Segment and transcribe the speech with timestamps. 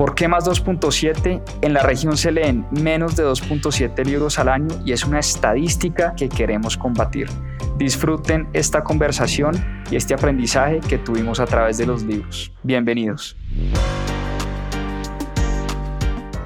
[0.00, 1.42] ¿Por qué más 2.7?
[1.60, 6.14] En la región se leen menos de 2.7 libros al año y es una estadística
[6.16, 7.28] que queremos combatir.
[7.76, 12.50] Disfruten esta conversación y este aprendizaje que tuvimos a través de los libros.
[12.62, 13.36] Bienvenidos.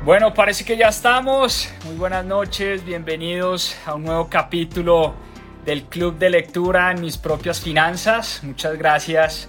[0.05, 1.73] Bueno, parece que ya estamos.
[1.85, 5.15] Muy buenas noches, bienvenidos a un nuevo capítulo
[5.65, 8.41] del Club de Lectura en mis propias finanzas.
[8.43, 9.49] Muchas gracias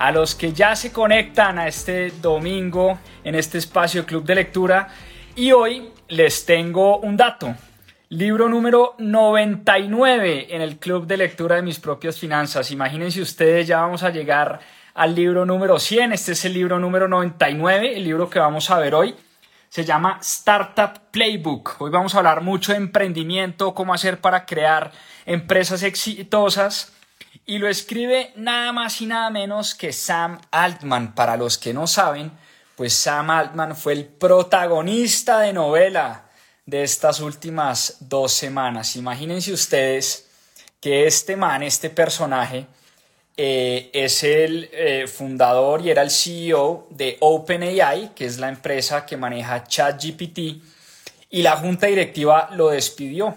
[0.00, 4.88] a los que ya se conectan a este domingo en este espacio Club de Lectura.
[5.36, 7.54] Y hoy les tengo un dato.
[8.08, 12.70] Libro número 99 en el club de lectura de mis propias finanzas.
[12.70, 14.60] Imagínense ustedes, ya vamos a llegar
[14.94, 16.14] al libro número 100.
[16.14, 19.14] Este es el libro número 99, el libro que vamos a ver hoy.
[19.68, 21.76] Se llama Startup Playbook.
[21.78, 24.92] Hoy vamos a hablar mucho de emprendimiento, cómo hacer para crear
[25.26, 26.94] empresas exitosas.
[27.50, 31.16] Y lo escribe nada más y nada menos que Sam Altman.
[31.16, 32.30] Para los que no saben,
[32.76, 36.30] pues Sam Altman fue el protagonista de novela
[36.64, 38.94] de estas últimas dos semanas.
[38.94, 40.28] Imagínense ustedes
[40.80, 42.68] que este man, este personaje,
[43.36, 49.04] eh, es el eh, fundador y era el CEO de OpenAI, que es la empresa
[49.04, 50.38] que maneja ChatGPT,
[51.30, 53.36] y la junta directiva lo despidió,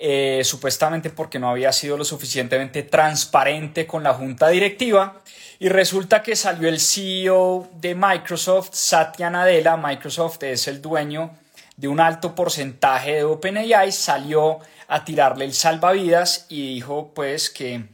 [0.00, 5.20] eh, supuestamente porque no había sido lo suficientemente transparente con la junta directiva.
[5.58, 9.76] Y resulta que salió el CEO de Microsoft, Satya Nadella.
[9.76, 11.32] Microsoft es el dueño
[11.76, 14.58] de un alto porcentaje de OpenAI salió
[14.88, 17.84] a tirarle el salvavidas y dijo pues que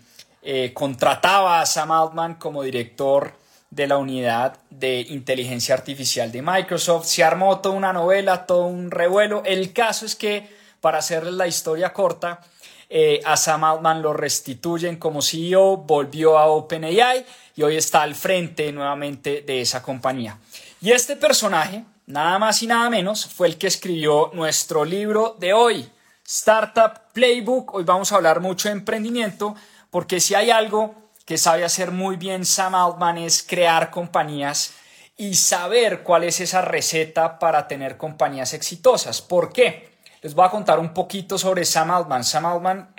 [0.43, 3.35] eh, contrataba a Sam Altman como director
[3.71, 7.07] de la unidad de inteligencia artificial de Microsoft.
[7.07, 9.43] Se armó toda una novela, todo un revuelo.
[9.45, 10.49] El caso es que,
[10.85, 12.43] para hacerles la historia corta,
[12.91, 17.25] eh, a Sam Altman lo restituyen como CEO, volvió a OpenAI
[17.57, 20.37] y hoy está al frente nuevamente de esa compañía.
[20.83, 25.55] Y este personaje, nada más y nada menos, fue el que escribió nuestro libro de
[25.55, 25.91] hoy,
[26.23, 27.73] Startup Playbook.
[27.73, 29.55] Hoy vamos a hablar mucho de emprendimiento,
[29.89, 30.95] porque si hay algo
[31.25, 34.75] que sabe hacer muy bien Sam Altman es crear compañías
[35.17, 39.23] y saber cuál es esa receta para tener compañías exitosas.
[39.23, 39.94] ¿Por qué?
[40.25, 42.25] Les voy a contar un poquito sobre Sam Altman.
[42.25, 42.95] Sam Altman,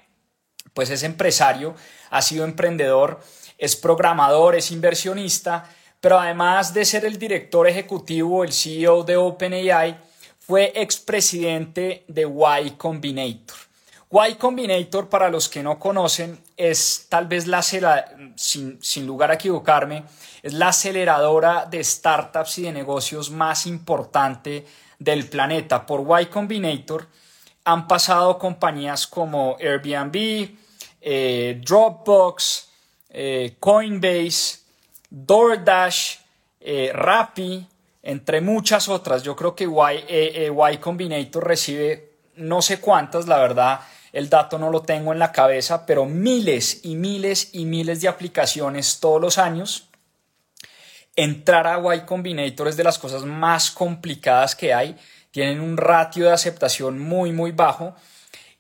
[0.74, 1.76] pues es empresario,
[2.12, 3.20] ha sido emprendedor,
[3.58, 5.68] es programador, es inversionista
[6.06, 9.98] pero además de ser el director ejecutivo, el CEO de OpenAI,
[10.38, 12.32] fue expresidente de
[12.64, 13.58] Y Combinator.
[14.12, 17.64] Y Combinator, para los que no conocen, es tal vez la,
[18.36, 20.04] sin, sin lugar a equivocarme,
[20.44, 24.64] es la aceleradora de startups y de negocios más importante
[25.00, 25.86] del planeta.
[25.86, 27.08] Por Y Combinator
[27.64, 30.50] han pasado compañías como Airbnb,
[31.02, 32.70] eh, Dropbox,
[33.10, 34.60] eh, Coinbase,
[35.10, 36.16] DoorDash,
[36.62, 37.68] eh, Rappi,
[38.04, 39.24] entre muchas otras.
[39.24, 43.80] Yo creo que Y, y Combinator recibe no sé cuántas, la verdad,
[44.12, 48.08] el dato no lo tengo en la cabeza, pero miles y miles y miles de
[48.08, 49.90] aplicaciones todos los años.
[51.16, 54.98] Entrar a Y Combinator es de las cosas más complicadas que hay.
[55.32, 57.96] Tienen un ratio de aceptación muy, muy bajo.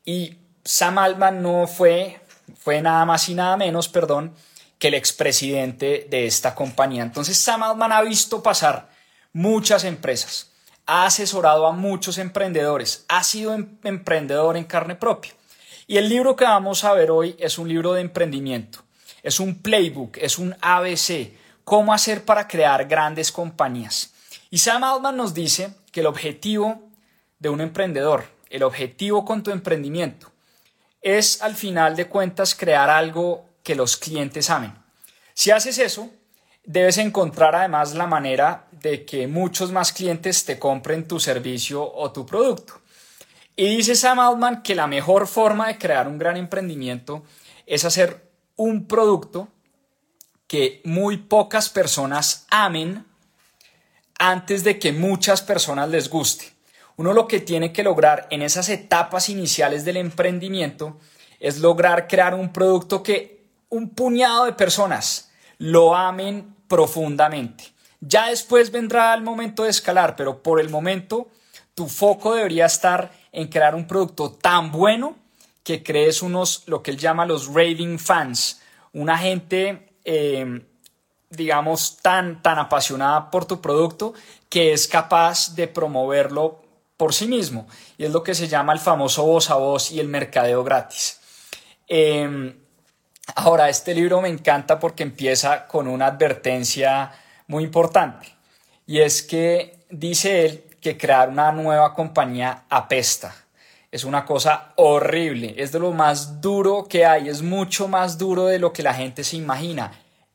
[0.05, 2.19] Y Sam Altman no fue,
[2.57, 4.33] fue nada más y nada menos, perdón,
[4.79, 7.03] que el expresidente de esta compañía.
[7.03, 8.89] Entonces Sam Altman ha visto pasar
[9.33, 10.51] muchas empresas,
[10.85, 15.33] ha asesorado a muchos emprendedores, ha sido em-, emprendedor en carne propia.
[15.87, 18.79] Y el libro que vamos a ver hoy es un libro de emprendimiento,
[19.21, 21.33] es un playbook, es un ABC,
[21.65, 24.13] cómo hacer para crear grandes compañías.
[24.49, 26.87] Y Sam Altman nos dice que el objetivo
[27.39, 30.31] de un emprendedor, el objetivo con tu emprendimiento,
[31.01, 34.73] es al final de cuentas crear algo que los clientes amen.
[35.33, 36.09] Si haces eso,
[36.63, 42.11] debes encontrar además la manera de que muchos más clientes te compren tu servicio o
[42.11, 42.79] tu producto.
[43.55, 47.23] Y dice Sam Altman que la mejor forma de crear un gran emprendimiento
[47.65, 49.47] es hacer un producto
[50.47, 53.05] que muy pocas personas amen
[54.19, 56.53] antes de que muchas personas les guste.
[56.97, 60.99] Uno lo que tiene que lograr en esas etapas iniciales del emprendimiento
[61.39, 67.65] es lograr crear un producto que un puñado de personas lo amen profundamente.
[67.99, 71.29] Ya después vendrá el momento de escalar, pero por el momento
[71.73, 75.17] tu foco debería estar en crear un producto tan bueno
[75.63, 78.61] que crees unos, lo que él llama los raving fans,
[78.93, 80.61] una gente, eh,
[81.29, 84.13] digamos, tan, tan apasionada por tu producto
[84.49, 86.61] que es capaz de promoverlo
[86.97, 87.67] por sí mismo.
[87.97, 91.19] Y es lo que se llama el famoso voz a voz y el mercadeo gratis.
[91.87, 92.55] Em,
[93.35, 97.11] ahora, este libro me encanta porque empieza con una advertencia
[97.47, 98.33] muy importante.
[98.87, 103.35] Y es que dice él que crear una nueva compañía apesta.
[103.95, 108.47] Es una cosa horrible, es de lo más duro que hay, es mucho más duro
[108.47, 109.91] de lo que la gente se imagina.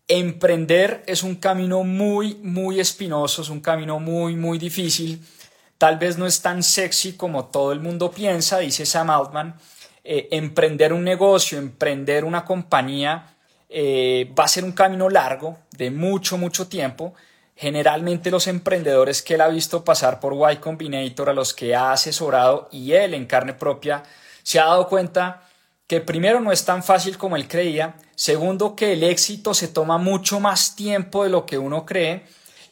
[0.09, 5.23] Emprender es un camino muy, muy espinoso, es un camino muy, muy difícil
[5.81, 9.55] Tal vez no es tan sexy como todo el mundo piensa, dice Sam Altman.
[10.05, 13.35] Eh, emprender un negocio, emprender una compañía
[13.67, 17.15] eh, va a ser un camino largo, de mucho, mucho tiempo.
[17.61, 21.93] Generalmente los emprendedores que él ha visto pasar por Y Combinator, a los que ha
[21.93, 24.03] asesorado y él en carne propia,
[24.43, 25.47] se ha dado cuenta
[25.87, 29.99] que primero no es tan fácil como él creía, segundo que el éxito se toma
[29.99, 32.25] mucho más tiempo de lo que uno cree,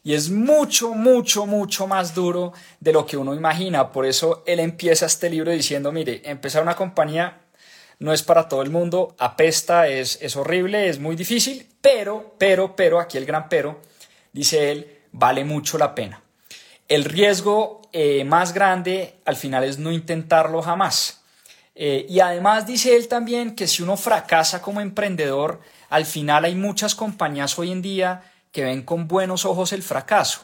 [0.05, 3.93] y es mucho, mucho, mucho más duro de lo que uno imagina.
[3.93, 7.43] Por eso él empieza este libro diciendo, mire, empezar una compañía
[7.99, 12.75] no es para todo el mundo, apesta, es, es horrible, es muy difícil, pero, pero,
[12.75, 13.83] pero, aquí el gran pero,
[14.33, 16.23] dice él, vale mucho la pena.
[16.89, 21.23] El riesgo eh, más grande al final es no intentarlo jamás.
[21.75, 25.61] Eh, y además dice él también que si uno fracasa como emprendedor,
[25.91, 30.41] al final hay muchas compañías hoy en día que ven con buenos ojos el fracaso.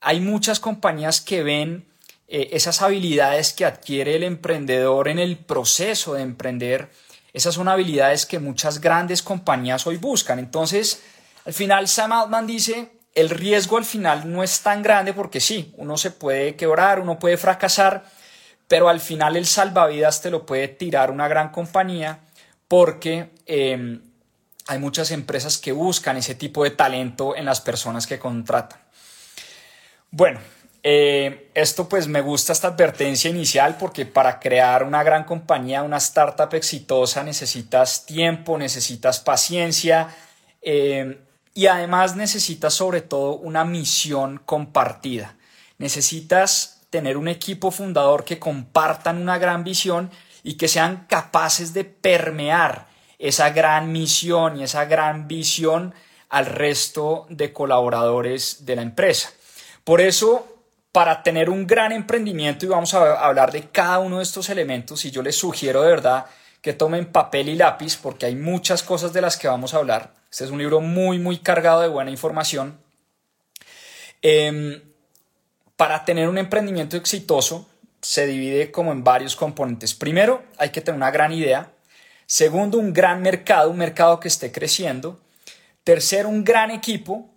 [0.00, 1.86] Hay muchas compañías que ven
[2.28, 6.90] eh, esas habilidades que adquiere el emprendedor en el proceso de emprender.
[7.32, 10.38] Esas son habilidades que muchas grandes compañías hoy buscan.
[10.38, 11.02] Entonces,
[11.44, 15.74] al final Sam Altman dice, el riesgo al final no es tan grande porque sí,
[15.76, 18.04] uno se puede quebrar, uno puede fracasar,
[18.68, 22.20] pero al final el salvavidas te lo puede tirar una gran compañía
[22.68, 24.00] porque em,
[24.68, 28.80] hay muchas empresas que buscan ese tipo de talento en las personas que contratan.
[30.12, 30.40] Bueno,
[30.82, 35.98] eh, esto pues me gusta esta advertencia inicial porque para crear una gran compañía, una
[35.98, 40.08] startup exitosa necesitas tiempo, necesitas paciencia
[40.62, 41.18] eh,
[41.54, 45.36] y además necesitas sobre todo una misión compartida.
[45.78, 50.10] Necesitas tener un equipo fundador que compartan una gran visión
[50.42, 52.88] y que sean capaces de permear
[53.18, 55.94] esa gran misión y esa gran visión
[56.28, 59.30] al resto de colaboradores de la empresa.
[59.84, 60.46] Por eso,
[60.92, 65.04] para tener un gran emprendimiento, y vamos a hablar de cada uno de estos elementos,
[65.04, 66.26] y yo les sugiero de verdad
[66.62, 70.19] que tomen papel y lápiz, porque hay muchas cosas de las que vamos a hablar.
[70.30, 72.78] Este es un libro muy, muy cargado de buena información.
[74.22, 74.80] Em,
[75.76, 77.68] para tener un emprendimiento exitoso,
[78.00, 79.94] se divide como en varios componentes.
[79.94, 81.72] Primero, hay que tener una gran idea.
[82.26, 85.20] Segundo, un gran mercado, un mercado que esté creciendo.
[85.82, 87.28] Tercero, un gran equipo.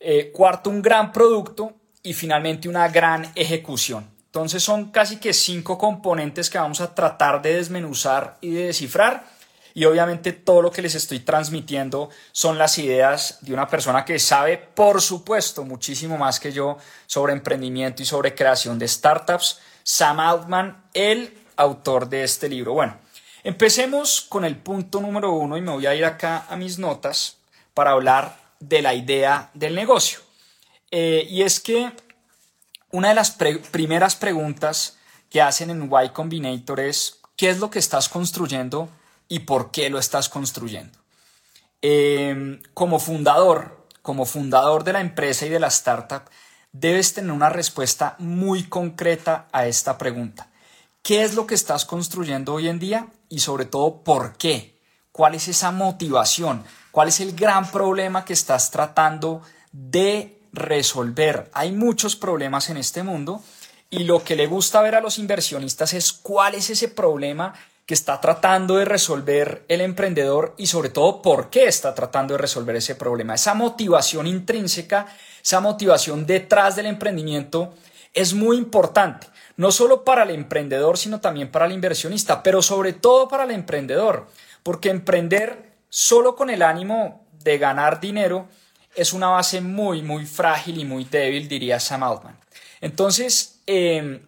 [0.00, 1.74] Eh, cuarto, un gran producto.
[2.02, 4.10] Y finalmente, una gran ejecución.
[4.26, 9.35] Entonces son casi que cinco componentes que vamos a tratar de desmenuzar y de descifrar.
[9.76, 14.18] Y obviamente todo lo que les estoy transmitiendo son las ideas de una persona que
[14.18, 19.60] sabe, por supuesto, muchísimo más que yo sobre emprendimiento y sobre creación de startups.
[19.84, 22.72] Sam Altman, el autor de este libro.
[22.72, 22.98] Bueno,
[23.46, 27.36] Empecemos con el punto número uno y me voy a ir acá a mis notas
[27.74, 30.18] para hablar de la idea del negocio.
[30.90, 31.92] Eh, y es que
[32.90, 33.38] una de las
[33.70, 34.98] primeras preguntas
[35.30, 38.88] que hacen en Y Combinator es ¿qué es lo que estás construyendo
[39.28, 40.98] y por qué lo estás construyendo?
[41.82, 46.22] Em, como fundador, como fundador de la empresa y de la startup,
[46.72, 50.50] debes tener una respuesta muy concreta a esta pregunta.
[51.02, 54.80] ¿Qué es lo que estás construyendo hoy en día y sobre todo por qué?
[55.12, 56.64] ¿Cuál es esa motivación?
[56.90, 59.42] ¿Cuál es el gran problema que estás tratando
[59.72, 61.50] de resolver?
[61.54, 63.42] Hay muchos problemas en este mundo
[63.88, 67.54] y lo que le gusta ver a los inversionistas es cuál es ese problema
[67.86, 72.38] que está tratando de resolver el emprendedor y sobre todo por qué está tratando de
[72.38, 73.34] resolver ese problema.
[73.34, 75.06] Esa motivación intrínseca,
[75.40, 77.72] esa motivación detrás del emprendimiento
[78.12, 82.92] es muy importante no solo para el emprendedor, sino también para el inversionista, pero sobre
[82.92, 84.28] todo para el emprendedor,
[84.62, 88.48] porque emprender solo con el ánimo de ganar dinero
[88.94, 92.38] es una base muy, muy frágil y muy débil, diría Sam Altman.
[92.80, 94.20] Entonces, em,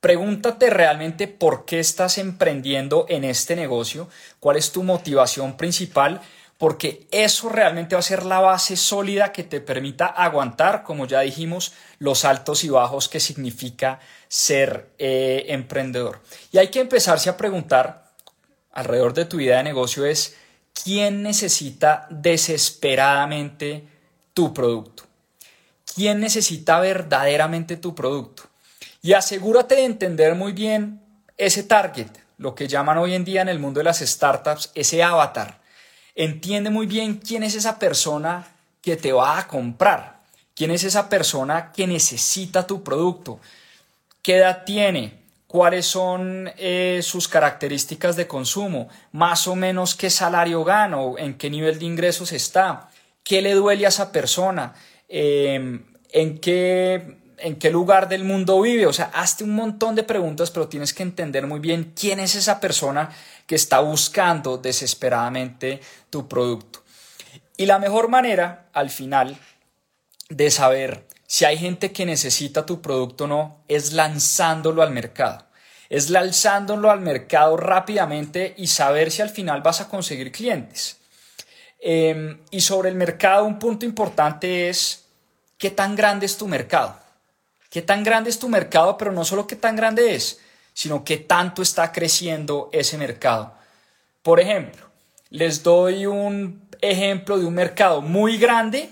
[0.00, 4.08] pregúntate realmente por qué estás emprendiendo en este negocio,
[4.40, 6.20] cuál es tu motivación principal,
[6.58, 11.20] porque eso realmente va a ser la base sólida que te permita aguantar, como ya
[11.20, 16.20] dijimos, los altos y bajos que significa ser eh, emprendedor.
[16.50, 18.10] Y hay que empezarse a preguntar
[18.72, 20.36] alrededor de tu idea de negocio es,
[20.84, 23.84] ¿quién necesita desesperadamente
[24.34, 25.04] tu producto?
[25.94, 28.47] ¿Quién necesita verdaderamente tu producto?
[29.02, 31.00] Y asegúrate de entender muy bien
[31.36, 35.02] ese target, lo que llaman hoy en día en el mundo de las startups, ese
[35.02, 35.60] avatar.
[36.14, 38.48] Entiende muy bien quién es esa persona
[38.82, 40.20] que te va a comprar,
[40.54, 43.38] quién es esa persona que necesita tu producto,
[44.22, 50.64] qué edad tiene, cuáles son eh, sus características de consumo, más o menos qué salario
[50.64, 52.90] gana en qué nivel de ingresos está,
[53.24, 54.74] qué le duele a esa persona,
[55.08, 58.86] em, en qué en qué lugar del mundo vive.
[58.86, 62.34] O sea, hazte un montón de preguntas, pero tienes que entender muy bien quién es
[62.34, 63.10] esa persona
[63.46, 65.80] que está buscando desesperadamente
[66.10, 66.82] tu producto.
[67.56, 69.36] Y la mejor manera, al final,
[70.28, 75.46] de saber si hay gente que necesita tu producto o no, es lanzándolo al mercado.
[75.88, 80.98] Es lanzándolo al mercado rápidamente y saber si al final vas a conseguir clientes.
[81.80, 85.06] Em, y sobre el mercado, un punto importante es
[85.56, 86.98] qué tan grande es tu mercado.
[87.70, 88.96] ¿Qué tan grande es tu mercado?
[88.96, 90.40] Pero no solo qué tan grande es,
[90.72, 93.54] sino qué tanto está creciendo ese mercado.
[94.22, 94.88] Por ejemplo,
[95.30, 98.90] les doy un ejemplo de un mercado muy grande,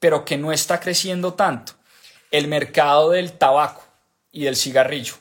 [0.00, 1.74] pero que no está creciendo tanto.
[2.30, 3.84] El mercado del tabaco
[4.32, 5.14] y del cigarrillo.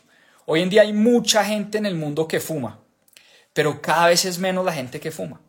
[0.45, 2.79] Hoy en día hay mucha gente en el mundo que fuma,
[3.53, 5.41] pero cada vez es menos la gente que fuma.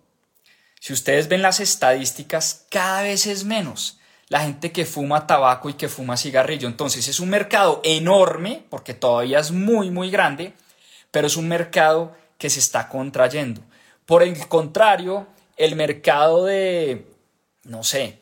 [0.81, 5.75] Si ustedes ven las estadísticas, cada vez es menos la gente que fuma tabaco y
[5.75, 6.69] que fuma cigarrillo.
[6.69, 10.53] Entonces es un mercado enorme, porque todavía es muy, muy grande,
[11.11, 13.63] pero es un mercado que se está contrayendo.
[14.05, 17.07] Por el contrario, el mercado de,
[17.65, 18.21] no sé,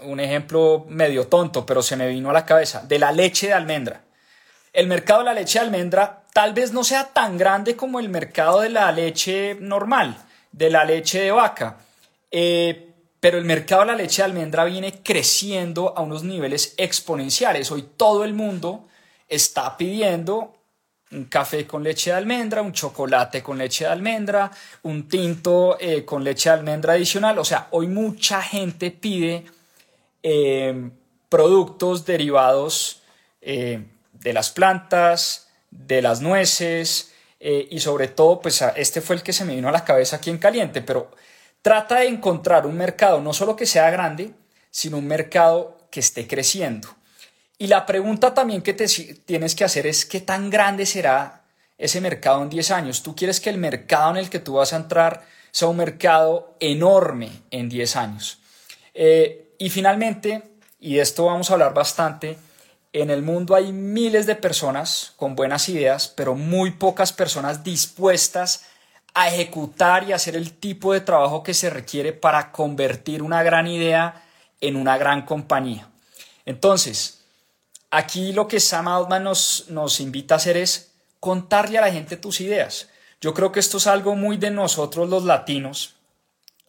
[0.00, 3.52] un ejemplo medio tonto, pero se me vino a la cabeza, de la leche de
[3.52, 4.02] almendra.
[4.72, 8.08] El mercado de la leche de almendra tal vez no sea tan grande como el
[8.08, 10.16] mercado de la leche normal,
[10.50, 11.76] de la leche de vaca.
[12.30, 12.91] Eh,
[13.22, 17.70] pero el mercado de la leche de almendra viene creciendo a unos niveles exponenciales.
[17.70, 18.88] Hoy todo el mundo
[19.28, 20.56] está pidiendo
[21.12, 24.50] un café con leche de almendra, un chocolate con leche de almendra,
[24.82, 27.38] un tinto eh, con leche de almendra adicional.
[27.38, 29.44] O sea, hoy mucha gente pide
[30.24, 30.90] eh,
[31.28, 33.02] productos derivados
[33.40, 39.32] eh, de las plantas, de las nueces y sobre todo, pues este fue el que
[39.32, 41.10] se me vino a la cabeza aquí en caliente, pero
[41.62, 44.34] Trata de encontrar un mercado no solo que sea grande,
[44.70, 46.88] sino un mercado que esté creciendo.
[47.56, 48.86] Y la pregunta también que te
[49.24, 51.44] tienes que hacer es qué tan grande será
[51.78, 53.02] ese mercado en 10 años.
[53.04, 56.56] Tú quieres que el mercado en el que tú vas a entrar sea un mercado
[56.58, 58.38] enorme en 10 años.
[58.94, 60.42] Eh, y finalmente,
[60.80, 62.38] y de esto vamos a hablar bastante,
[62.92, 68.64] en el mundo hay miles de personas con buenas ideas, pero muy pocas personas dispuestas
[69.14, 73.66] a ejecutar y hacer el tipo de trabajo que se requiere para convertir una gran
[73.66, 74.24] idea
[74.60, 75.88] en una gran compañía.
[76.46, 77.24] Entonces,
[77.90, 82.16] aquí lo que Sam Altman nos, nos invita a hacer es contarle a la gente
[82.16, 82.88] tus ideas.
[83.20, 85.94] Yo creo que esto es algo muy de nosotros los latinos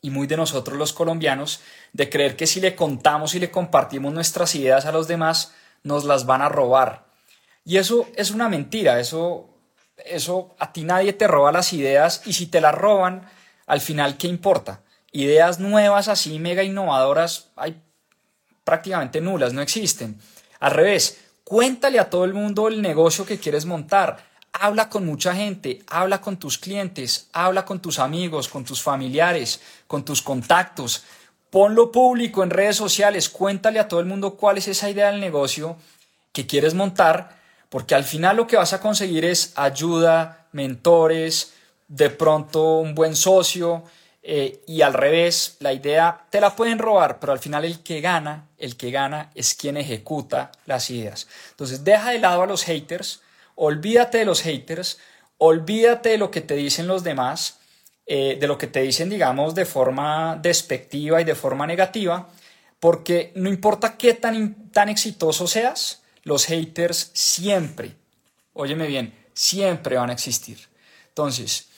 [0.02, 1.62] y muy de nosotros los colombianos,
[1.94, 6.04] de creer que si le contamos y le compartimos nuestras ideas a los demás, nos
[6.04, 7.06] las van a robar.
[7.66, 9.53] Y eso es una mentira, eso
[10.06, 13.30] eso a ti nadie te roba las ideas y si te las roban,
[13.66, 14.82] al final, ¿qué importa?
[15.12, 17.82] Ideas nuevas así, mega innovadoras, hay
[18.64, 20.20] prácticamente nulas, no existen.
[20.60, 24.32] Al revés, cuéntale a todo el mundo el negocio que quieres montar.
[24.54, 29.62] Habla con mucha gente, habla con tus clientes, habla con tus amigos, con tus familiares,
[29.88, 31.04] con tus contactos.
[31.50, 35.20] Ponlo público en redes sociales, cuéntale a todo el mundo cuál es esa idea del
[35.20, 35.78] negocio
[36.32, 37.43] que quieres montar
[37.74, 41.54] porque al final lo que vas a conseguir es ayuda, mentores,
[41.88, 43.84] de pronto un buen socio
[44.22, 48.00] eh, y al revés, la idea te la pueden robar, pero al final el que
[48.00, 51.28] gana, el que gana es quien ejecuta las ideas.
[51.50, 53.22] Entonces deja de lado a los haters,
[53.56, 55.00] olvídate de los haters,
[55.40, 57.58] olvídate de lo que te dicen los demás,
[58.06, 62.30] eh, de lo que te dicen, digamos, de forma despectiva y de forma negativa,
[62.80, 67.96] porque no importa qué tan, tan exitoso seas, los haters siempre,
[68.54, 70.58] óyeme bien, siempre van a existir.
[71.10, 71.70] Entonces,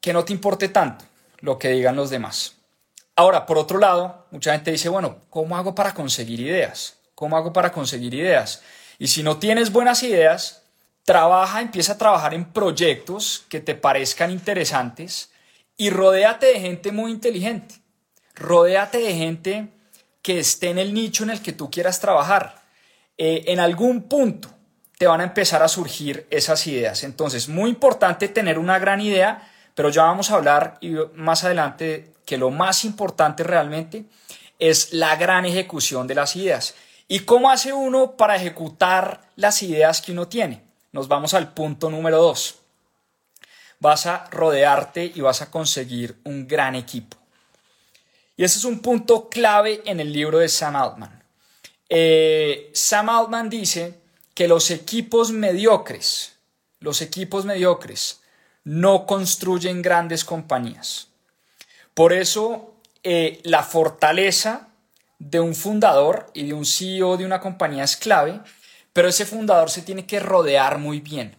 [0.00, 1.04] que no te importe tanto
[1.40, 2.54] lo que digan los demás.
[3.16, 6.98] Ahora, por otro lado, mucha gente dice, bueno, ¿cómo hago para conseguir ideas?
[7.14, 8.62] ¿Cómo hago para conseguir ideas?
[8.98, 10.62] Y si no tienes buenas ideas,
[11.04, 15.30] trabaja, empieza a trabajar en proyectos que te parezcan interesantes
[15.76, 17.76] y rodéate de gente muy inteligente.
[18.34, 19.68] rodéate de gente
[20.22, 22.63] que esté en el nicho en el que tú quieras trabajar.
[23.16, 24.48] Eh, en algún punto
[24.98, 27.04] te van a empezar a surgir esas ideas.
[27.04, 30.78] Entonces, muy importante tener una gran idea, pero ya vamos a hablar
[31.14, 34.04] más adelante que lo más importante realmente
[34.58, 36.74] es la gran ejecución de las ideas.
[37.08, 40.62] ¿Y cómo hace uno para ejecutar las ideas que uno tiene?
[40.92, 42.60] Nos vamos al punto número dos.
[43.80, 47.16] Vas a rodearte y vas a conseguir un gran equipo.
[48.36, 51.23] Y ese es un punto clave en el libro de Sam Altman.
[51.88, 54.00] Eh, Sam Altman dice
[54.34, 56.36] que los equipos mediocres,
[56.80, 58.20] los equipos mediocres,
[58.64, 61.08] no construyen grandes compañías.
[61.92, 64.68] Por eso, eh, la fortaleza
[65.18, 68.40] de un fundador y de un CEO de una compañía es clave,
[68.92, 71.36] pero ese fundador se tiene que rodear muy bien.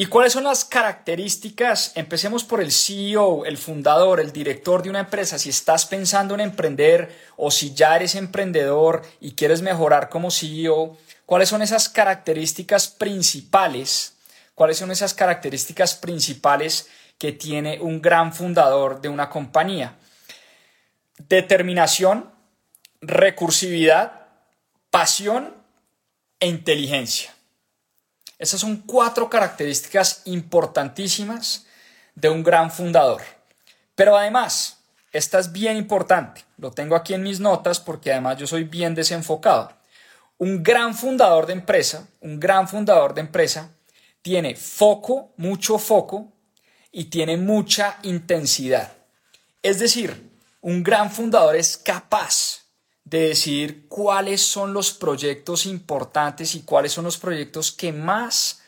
[0.00, 1.90] ¿Y cuáles son las características?
[1.96, 5.40] Empecemos por el CEO, el fundador, el director de una empresa.
[5.40, 10.96] Si estás pensando en emprender o si ya eres emprendedor y quieres mejorar como CEO,
[11.26, 14.14] ¿cuáles son esas características principales?
[14.54, 16.88] ¿Cuáles son esas características principales
[17.18, 19.96] que tiene un gran fundador de una compañía?
[21.28, 22.30] Determinación,
[23.00, 24.28] recursividad,
[24.92, 25.56] pasión
[26.38, 27.34] e inteligencia.
[28.38, 31.66] Esas son cuatro características importantísimas
[32.14, 33.22] de un gran fundador.
[33.94, 34.78] Pero además,
[35.12, 38.94] esta es bien importante, lo tengo aquí en mis notas porque además yo soy bien
[38.94, 39.72] desenfocado.
[40.38, 43.70] Un gran fundador de empresa, un gran fundador de empresa,
[44.22, 46.32] tiene foco, mucho foco
[46.92, 48.92] y tiene mucha intensidad.
[49.62, 50.30] Es decir,
[50.60, 52.57] un gran fundador es capaz
[53.08, 58.62] de decidir cuáles son los proyectos importantes y cuáles son los proyectos que más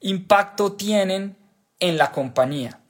[0.00, 1.36] impacto tienen
[1.80, 2.80] en la compañía.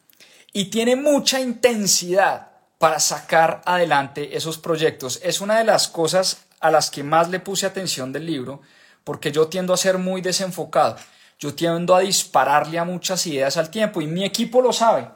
[0.53, 2.49] Y tiene mucha intensidad
[2.79, 5.21] para sacar adelante esos proyectos.
[5.23, 8.61] Es una de las cosas a las que más le puse atención del libro,
[9.05, 10.97] porque yo tiendo a ser muy desenfocado.
[11.39, 15.09] Yo tiendo a dispararle a muchas ideas al tiempo y mi equipo lo sabe.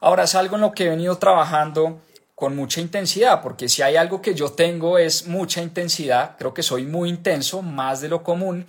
[0.00, 2.00] Ahora es algo en lo que he venido trabajando
[2.34, 6.62] con mucha intensidad, porque si hay algo que yo tengo es mucha intensidad, creo que
[6.62, 8.66] soy muy intenso, más de lo común,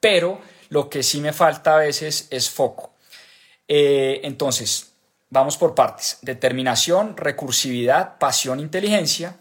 [0.00, 2.92] pero lo que sí me falta a veces es foco.
[3.66, 4.92] Eh, entonces,
[5.30, 6.18] vamos por partes.
[6.22, 9.36] Determinación, recursividad, pasión, inteligencia,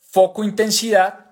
[0.00, 1.26] foco, intensidad,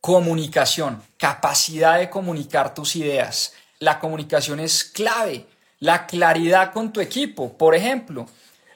[0.00, 3.54] comunicación, capacidad de comunicar tus ideas.
[3.78, 5.46] La comunicación es clave,
[5.78, 7.56] la claridad con tu equipo.
[7.56, 8.26] Por ejemplo,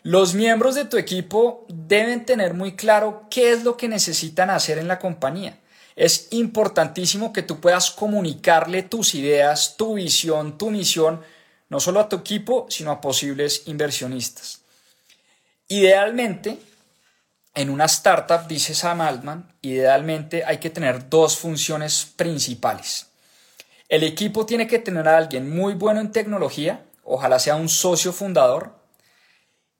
[0.06, 4.78] los miembros de tu equipo deben tener muy claro qué es lo que necesitan hacer
[4.78, 5.58] en la compañía.
[5.96, 11.22] Es importantísimo que tú puedas comunicarle tus ideas, tu visión, tu misión,
[11.68, 14.60] no solo a tu equipo, sino a posibles inversionistas.
[15.66, 16.56] Idealmente,
[17.56, 23.08] en una startup, dice Sam Altman, idealmente hay que tener dos funciones principales.
[23.88, 28.12] El equipo tiene que tener a alguien muy bueno en tecnología, ojalá sea un socio
[28.12, 28.75] fundador,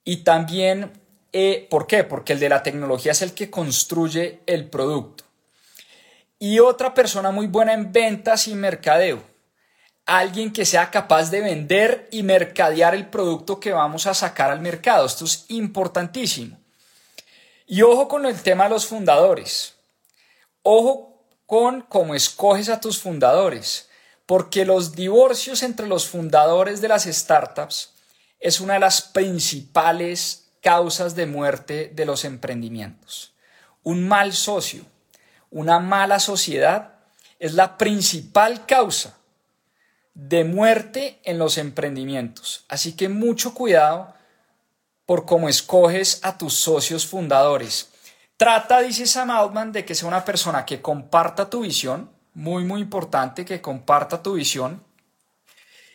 [0.09, 0.93] y también,
[1.33, 2.05] eh, ¿por qué?
[2.05, 5.25] Porque el de la tecnología es el que construye el producto.
[6.39, 9.21] Y otra persona muy buena en ventas y mercadeo.
[10.07, 14.61] Alguien que sea capaz de vender y mercadear el producto que vamos a sacar al
[14.61, 15.05] mercado.
[15.05, 16.57] Esto es importantísimo.
[17.67, 19.75] Y ojo con el tema de los fundadores.
[20.63, 23.89] Ojo con cómo escoges a tus fundadores.
[24.25, 27.96] Porque los divorcios entre los fundadores de las startups
[28.41, 33.35] es una de las principales causas de muerte de los emprendimientos.
[33.83, 34.85] Un mal socio,
[35.51, 36.95] una mala sociedad
[37.39, 39.17] es la principal causa
[40.15, 42.65] de muerte en los emprendimientos.
[42.69, 44.15] Así que mucho cuidado
[45.05, 47.91] por cómo escoges a tus socios fundadores.
[48.37, 52.81] Trata, dice Sam Altman, de que sea una persona que comparta tu visión, muy, muy
[52.81, 54.83] importante que comparta tu visión.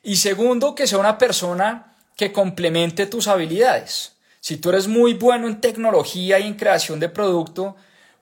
[0.01, 4.13] Y segundo, que sea una persona que complemente tus habilidades.
[4.39, 7.75] Si tú eres muy bueno en tecnología y en creación de producto,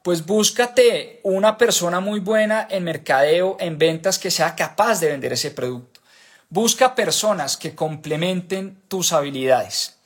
[0.04, 5.34] pues búscate una persona muy buena en mercadeo, en ventas, que sea capaz de vender
[5.34, 6.02] ese producto.
[6.49, 9.97] Busca personas que complementen tus habilidades.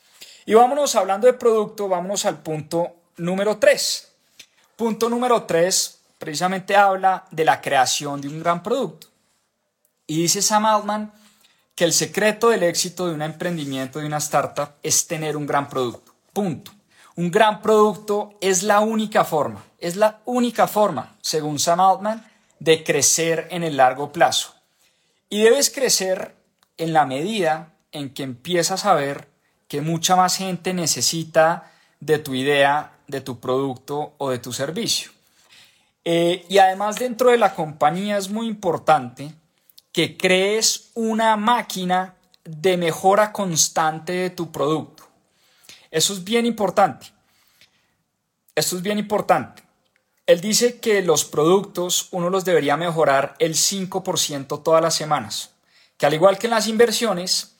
[0.46, 4.12] Y vámonos hablando de producto, vámonos al punto número 3.
[4.76, 9.08] Punto número 3 precisamente habla de la creación de un gran producto.
[10.08, 11.12] Y dice Sam Altman
[11.76, 15.70] que el secreto del éxito de un emprendimiento, de una startup, es tener un gran
[15.70, 16.14] producto.
[16.32, 16.72] Punto.
[17.16, 22.26] Un gran producto es la única forma, es la única forma, según Sam Altman,
[22.60, 24.56] de crecer en el largo plazo.
[25.30, 26.36] Y debes crecer
[26.78, 29.28] en la medida en que empiezas a ver
[29.68, 35.12] que mucha más gente necesita de tu idea, de tu producto o de tu servicio.
[36.06, 39.34] Eh, y además dentro de la compañía es muy importante
[39.94, 45.08] que crees una máquina de mejora constante de tu producto.
[45.92, 47.14] Eso es bien importante.
[48.56, 49.64] Esto es bien importante.
[50.26, 55.52] Él dice que los productos uno los debería mejorar el 5% todas las semanas.
[55.98, 57.56] Que al igual que en las inversiones,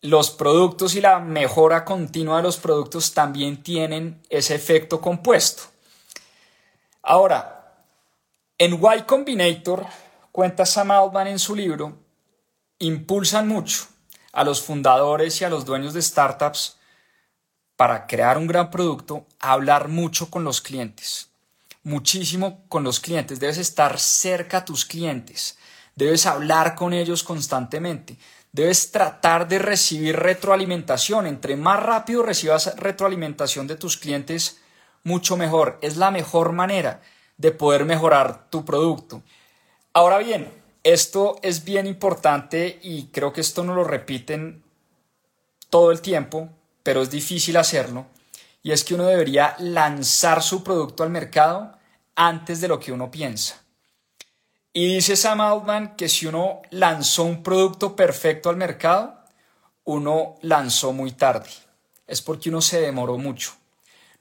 [0.00, 5.64] los productos y la mejora continua de los productos también tienen ese efecto compuesto.
[7.02, 7.74] Ahora,
[8.56, 9.86] en Y Combinator,
[10.34, 11.96] cuenta Sam Altman en su libro,
[12.80, 13.86] impulsan mucho
[14.32, 16.76] a los fundadores y a los dueños de startups
[17.76, 21.30] para crear un gran producto, hablar mucho con los clientes,
[21.84, 23.38] muchísimo con los clientes.
[23.38, 25.56] Debes estar cerca a tus clientes,
[25.94, 28.18] debes hablar con ellos constantemente,
[28.50, 31.28] debes tratar de recibir retroalimentación.
[31.28, 34.60] Entre más rápido recibas retroalimentación de tus clientes,
[35.04, 35.78] mucho mejor.
[35.80, 37.02] Es la mejor manera
[37.36, 39.22] de poder mejorar tu producto.
[39.96, 40.52] Ahora bien,
[40.82, 44.64] esto es bien importante y creo que esto no lo repiten
[45.70, 46.48] todo el tiempo,
[46.82, 48.06] pero es difícil hacerlo.
[48.64, 51.78] Y es que uno debería lanzar su producto al mercado
[52.16, 53.62] antes de lo que uno piensa.
[54.72, 59.16] Y dice Sam Altman que si uno lanzó un producto perfecto al mercado,
[59.84, 61.50] uno lanzó muy tarde.
[62.08, 63.52] Es porque uno se demoró mucho.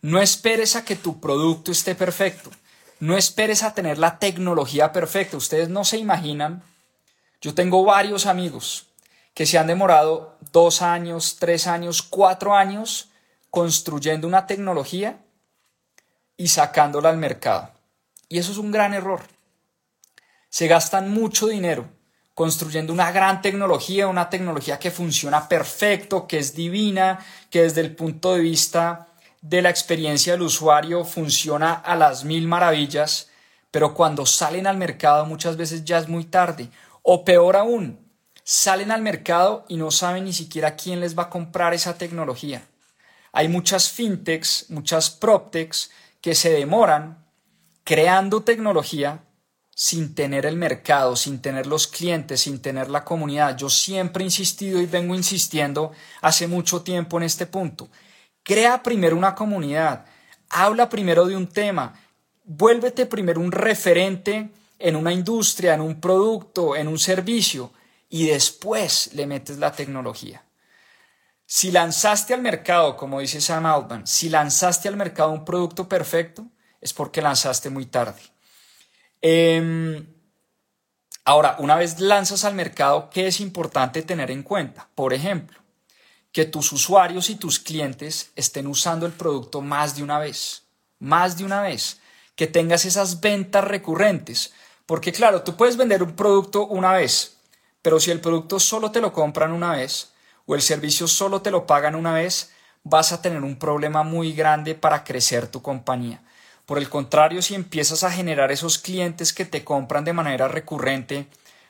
[0.02, 2.52] No esperes a que tu producto esté perfecto.
[3.04, 5.36] No esperes a tener la tecnología perfecta.
[5.36, 6.64] Ustedes no se imaginan.
[7.42, 8.86] Yo tengo varios amigos
[9.34, 13.10] que se han demorado dos años, tres años, cuatro años
[13.50, 15.18] construyendo una tecnología
[16.38, 17.72] y sacándola al mercado.
[18.30, 19.20] Y eso es un gran error.
[20.48, 21.90] Se gastan mucho dinero
[22.34, 27.98] construyendo una gran tecnología, una tecnología que funciona perfecto, que es divina, que desde el
[27.98, 29.10] punto de vista
[29.44, 33.30] de la experiencia del usuario funciona a las mil maravillas,
[33.72, 36.70] pero cuando salen al mercado muchas veces ya es muy tarde.
[37.02, 38.00] O peor aún,
[38.46, 42.66] salen al mercado y no saben ni siquiera quién les va a comprar esa tecnología.
[43.34, 47.26] Hay muchas fintechs, muchas proptechs que se demoran
[47.84, 49.26] creando tecnología
[49.76, 53.58] sin tener el mercado, sin tener los clientes, sin tener la comunidad.
[53.58, 57.90] Yo siempre he insistido y vengo insistiendo hace mucho tiempo en este punto.
[58.44, 60.06] Crea primero una comunidad,
[60.50, 61.94] habla primero de un tema,
[62.44, 67.72] vuélvete primero un referente en una industria, en un producto, en un servicio
[68.10, 70.44] y después le metes la tecnología.
[71.46, 76.46] Si lanzaste al mercado, como dice Sam Altman, si lanzaste al mercado un producto perfecto,
[76.82, 78.22] es porque lanzaste muy tarde.
[79.22, 80.06] Em,
[81.24, 84.90] ahora, una vez lanzas al mercado, ¿qué es importante tener en cuenta?
[84.96, 85.63] Por ejemplo,
[86.34, 90.64] que tus usuarios y tus clientes estén usando el producto más de una vez,
[91.00, 92.02] más de una vez,
[92.36, 94.52] que tengas esas ventas recurrentes,
[94.88, 97.38] porque claro, tú puedes vender un producto una vez,
[97.84, 100.12] pero si el producto solo te lo compran una vez
[100.46, 102.52] o el servicio solo te lo pagan una vez,
[102.84, 106.22] vas a tener un problema muy grande para crecer tu compañía.
[106.66, 111.28] Por el contrario, si empiezas a generar esos clientes que te compran de manera recurrente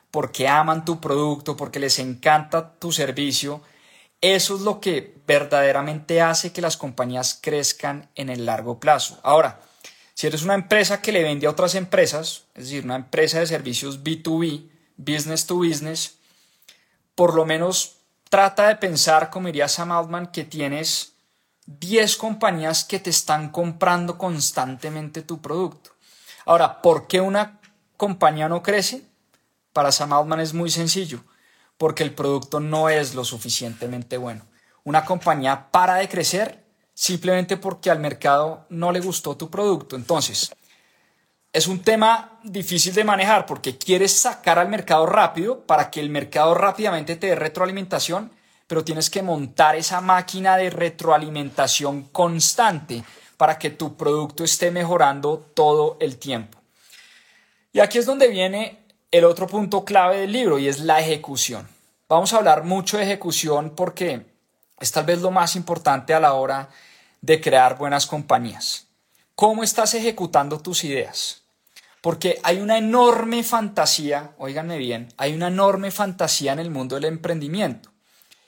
[0.10, 3.62] porque aman tu producto, porque les encanta tu servicio,
[4.24, 9.20] eso es lo que verdaderamente hace que las compañías crezcan en el largo plazo.
[9.22, 9.60] Ahora,
[10.14, 13.48] si eres una empresa que le vende a otras empresas, es decir, una empresa de
[13.48, 16.20] servicios B2B, business to business,
[17.16, 17.98] por lo menos
[18.30, 21.16] trata de pensar, como diría Sam Altman, que tienes
[21.66, 25.90] 10 compañías que te están comprando constantemente tu producto.
[26.46, 27.60] Ahora, ¿por qué una
[27.98, 29.04] compañía no crece?
[29.74, 31.26] Para Sam Altman es muy sencillo
[31.78, 34.46] porque el producto no es lo suficientemente bueno.
[34.84, 39.96] Una compañía para de crecer simplemente porque al mercado no le gustó tu producto.
[39.96, 40.54] Entonces,
[41.52, 46.10] es un tema difícil de manejar porque quieres sacar al mercado rápido para que el
[46.10, 48.32] mercado rápidamente te dé retroalimentación,
[48.68, 53.04] pero tienes que montar esa máquina de retroalimentación constante
[53.38, 56.60] para que tu producto esté mejorando todo el tiempo.
[57.72, 58.83] Y aquí es donde viene
[59.14, 61.68] el otro punto clave del libro y es la ejecución.
[62.10, 64.26] Vamos a hablar mucho de ejecución porque
[64.80, 66.70] es tal vez lo más importante a la hora
[67.22, 68.88] de crear buenas compañías.
[69.36, 71.44] ¿Cómo estás ejecutando tus ideas?
[72.02, 77.06] Porque hay una enorme fantasía, oíganme bien, hay una enorme fantasía en el mundo del
[77.06, 77.92] emprendimiento.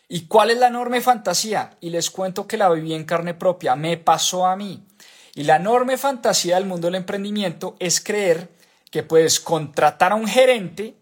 [0.09, 1.77] ¿Y cuál es la enorme fantasía?
[1.79, 4.83] Y les cuento que la viví en carne propia, me pasó a mí.
[5.35, 8.54] Y la enorme fantasía del mundo del emprendimiento es creer
[8.95, 10.95] que puedes contratar a un gerente,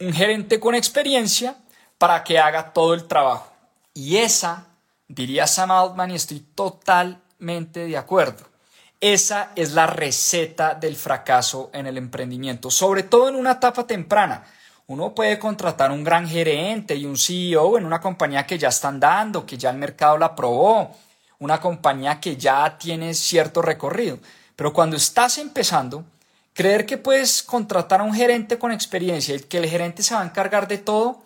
[0.00, 1.56] un gerente con experiencia,
[1.98, 3.52] para que haga todo el trabajo.
[3.92, 4.68] Y esa,
[5.08, 8.46] diría Sam Altman, y estoy totalmente de acuerdo.
[8.98, 14.46] Esa es la receta del fracaso en el emprendimiento, sobre todo en una etapa temprana.
[14.86, 18.98] Uno puede contratar un gran gerente y un CEO en una compañía que ya están
[18.98, 20.96] dando, que ya el mercado la aprobó,
[21.40, 24.18] una compañía que ya tiene cierto recorrido.
[24.56, 26.06] Pero cuando estás empezando,
[26.52, 30.22] creer que puedes contratar a un gerente con experiencia y que el gerente se va
[30.22, 31.22] a encargar de todo,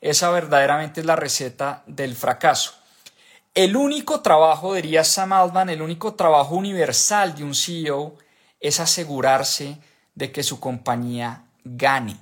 [0.00, 2.72] esa verdaderamente es la receta del fracaso.
[3.54, 8.16] El único trabajo, diría Sam Altman, el único trabajo universal de un CEO
[8.60, 9.78] es asegurarse
[10.14, 12.16] de que su compañía gane.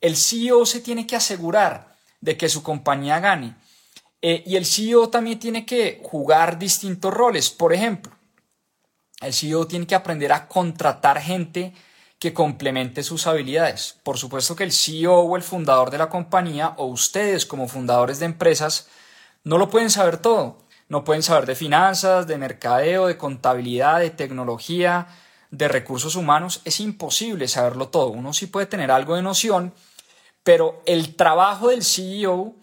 [0.00, 3.56] El CEO se tiene que asegurar de que su compañía gane.
[4.22, 7.50] Eh, y el CEO también tiene que jugar distintos roles.
[7.50, 8.12] Por ejemplo,
[9.20, 11.74] el CEO tiene que aprender a contratar gente
[12.20, 13.96] que complemente sus habilidades.
[14.04, 18.20] Por supuesto que el CEO o el fundador de la compañía o ustedes como fundadores
[18.20, 18.88] de empresas
[19.42, 20.58] no lo pueden saber todo.
[20.88, 25.06] No pueden saber de finanzas, de mercadeo, de contabilidad, de tecnología,
[25.50, 26.60] de recursos humanos.
[26.64, 28.08] Es imposible saberlo todo.
[28.08, 29.72] Uno sí puede tener algo de noción,
[30.42, 32.54] pero el trabajo del CEO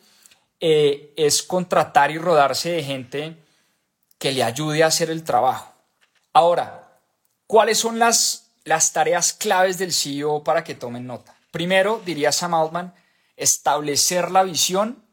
[0.60, 3.38] eh, es contratar y rodarse de gente
[4.20, 5.74] que le ayude a hacer el trabajo.
[6.34, 7.00] Ahora,
[7.48, 11.36] ¿cuáles son las, las tareas claves del CEO para que tomen nota?
[11.52, 12.94] Primero, diría Sam Altman,
[13.36, 15.04] establecer la visión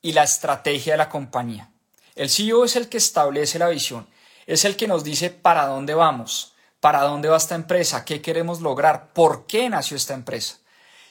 [0.00, 1.70] y la estrategia de la compañía.
[2.14, 4.06] El CEO es el que establece la visión,
[4.46, 8.60] es el que nos dice para dónde vamos, para dónde va esta empresa, qué queremos
[8.60, 10.58] lograr, por qué nació esta empresa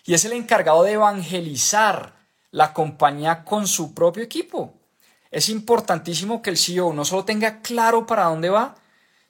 [0.05, 2.15] y es el encargado de evangelizar
[2.51, 4.73] la compañía con su propio equipo.
[5.29, 8.75] Es importantísimo que el CEO no solo tenga claro para dónde va,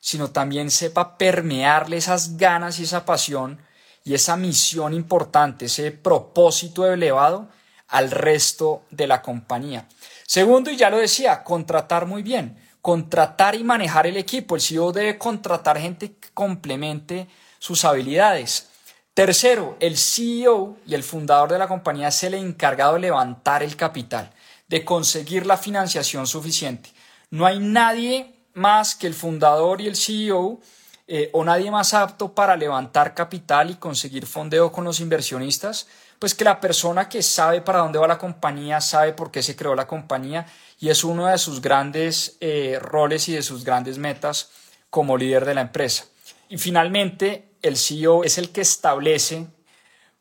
[0.02, 3.62] sino también sepa permearle esas ganas y esa pasión
[4.04, 7.48] y esa misión importante, ese propósito elevado
[7.88, 9.88] al resto de la compañía.
[10.26, 14.56] Segundo, y ya lo decía, contratar muy bien, contratar y manejar el equipo.
[14.56, 17.28] El CEO debe contratar gente que complemente
[17.60, 18.70] sus habilidades.
[19.14, 23.76] Tercero, el CEO y el fundador de la compañía es el encargado de levantar el
[23.76, 24.32] capital,
[24.68, 26.90] de conseguir la financiación suficiente.
[27.30, 30.60] No hay nadie más que el fundador y el CEO
[31.08, 35.88] eh, o nadie más apto para levantar capital y conseguir fondeo con los inversionistas,
[36.20, 39.56] pues que la persona que sabe para dónde va la compañía, sabe por qué se
[39.56, 40.46] creó la compañía
[40.80, 44.52] y es uno de sus grandes eh, roles y de sus grandes metas
[44.90, 46.06] como líder de la empresa.
[46.48, 49.48] Y finalmente, el CEO es el que establece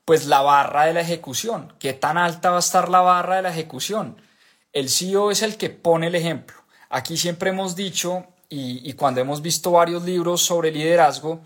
[0.05, 1.75] pues la barra de la ejecución.
[1.79, 4.21] ¿Qué tan alta va a estar la barra de la ejecución?
[4.73, 6.60] El CEO es el que pone el ejemplo.
[6.93, 11.41] Aquí siempre hemos dicho, y, cuando hemos visto varios libros sobre liderazgo,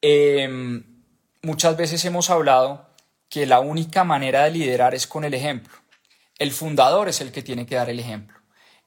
[0.00, 1.02] em,
[1.42, 2.88] muchas veces hemos hablado
[3.28, 5.74] que la única manera de liderar es con el ejemplo.
[6.38, 8.38] El fundador es el que tiene que dar el ejemplo.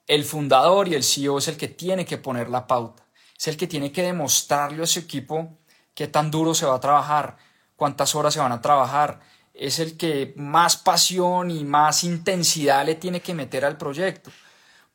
[0.07, 3.05] El fundador y el CEO es el que tiene que poner la pauta.
[3.37, 5.57] Es el que tiene que demostrarle a su equipo
[5.93, 7.35] qué tan duro se va a trabajar,
[7.75, 9.19] cuántas horas se van a trabajar.
[9.53, 14.31] Es el que más pasión y más intensidad le tiene que meter al proyecto.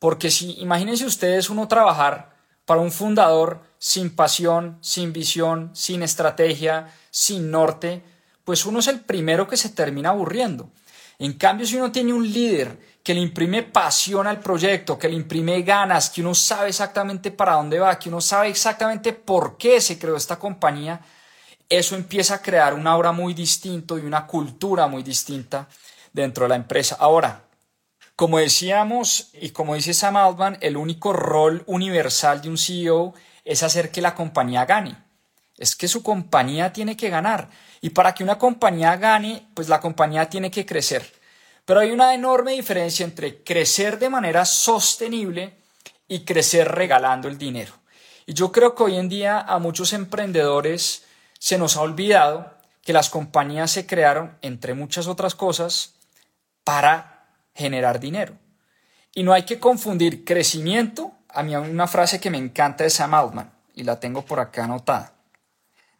[0.03, 2.35] Porque si, imagínense ustedes uno trabajar
[2.65, 8.03] para un fundador sin pasión, sin visión, sin estrategia, sin norte,
[8.43, 10.69] pues uno es el primero que se termina aburriendo.
[11.19, 15.15] En cambio, si uno tiene un líder que le imprime pasión al proyecto, que le
[15.15, 19.79] imprime ganas, que uno sabe exactamente para dónde va, que uno sabe exactamente por qué
[19.79, 20.99] se creó esta compañía,
[21.69, 25.69] eso empieza a crear una obra muy distinta y una cultura muy distinta
[26.11, 26.97] dentro de la empresa.
[26.99, 27.42] Ahora,
[28.15, 33.63] como decíamos y como dice Sam Altman, el único rol universal de un CEO es
[33.63, 34.97] hacer que la compañía gane.
[35.57, 37.49] Es que su compañía tiene que ganar.
[37.81, 41.11] Y para que una compañía gane, pues la compañía tiene que crecer.
[41.65, 45.57] Pero hay una enorme diferencia entre crecer de manera sostenible
[46.07, 47.73] y crecer regalando el dinero.
[48.25, 51.05] Y yo creo que hoy en día a muchos emprendedores
[51.39, 55.95] se nos ha olvidado que las compañías se crearon, entre muchas otras cosas,
[56.63, 57.12] para
[57.53, 58.37] generar dinero.
[59.13, 62.89] Y no hay que confundir crecimiento, a mí hay una frase que me encanta de
[62.89, 65.13] Sam Altman, y la tengo por acá anotada.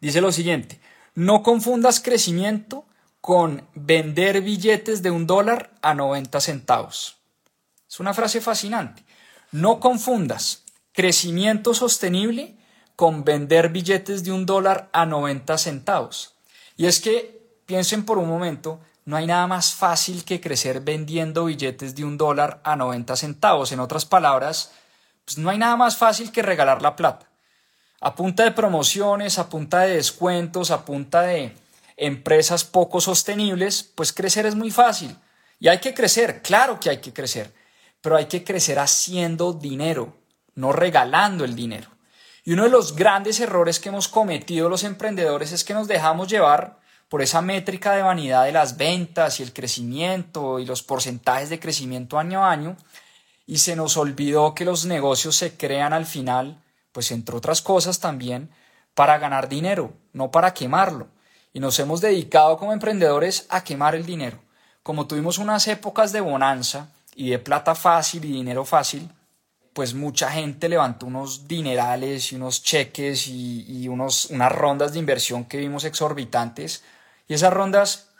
[0.00, 0.80] Dice lo siguiente,
[1.14, 2.84] no confundas crecimiento
[3.20, 7.16] con vender billetes de un dólar a 90 centavos.
[7.88, 9.04] Es una frase fascinante.
[9.52, 12.56] No confundas crecimiento sostenible
[12.96, 16.34] con vender billetes de un dólar a 90 centavos.
[16.76, 21.44] Y es que, piensen por un momento, no hay nada más fácil que crecer vendiendo
[21.44, 23.70] billetes de un dólar a 90 centavos.
[23.72, 24.72] En otras palabras,
[25.24, 27.28] pues no hay nada más fácil que regalar la plata.
[28.00, 31.54] A punta de promociones, a punta de descuentos, a punta de
[31.96, 35.16] empresas poco sostenibles, pues crecer es muy fácil.
[35.60, 37.54] Y hay que crecer, claro que hay que crecer,
[38.00, 40.16] pero hay que crecer haciendo dinero,
[40.54, 41.88] no regalando el dinero.
[42.44, 46.28] Y uno de los grandes errores que hemos cometido los emprendedores es que nos dejamos
[46.28, 51.50] llevar por esa métrica de vanidad de las ventas y el crecimiento y los porcentajes
[51.50, 52.76] de crecimiento año a año
[53.46, 56.62] y se nos olvidó que los negocios se crean al final,
[56.92, 58.50] pues entre otras cosas también,
[58.94, 61.08] para ganar dinero, no para quemarlo.
[61.52, 64.38] Y nos hemos dedicado como emprendedores a quemar el dinero.
[64.82, 69.10] Como tuvimos unas épocas de bonanza y de plata fácil y dinero fácil,
[69.72, 75.44] pues mucha gente levantó unos dinerales y unos cheques y, unos, unas rondas de inversión
[75.44, 76.82] que vimos exorbitantes
[77.28, 78.10] y esas rondas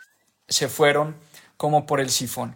[0.47, 1.15] se fueron
[1.57, 2.55] como por el sifón.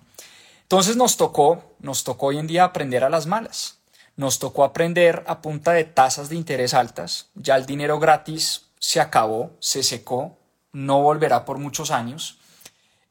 [0.64, 3.80] Entonces nos tocó, nos tocó hoy en día aprender a las malas.
[4.16, 7.30] Nos tocó aprender a punta de tasas de interés altas.
[7.36, 10.38] Ya el dinero gratis se acabó, se secó,
[10.72, 12.38] no volverá por muchos años.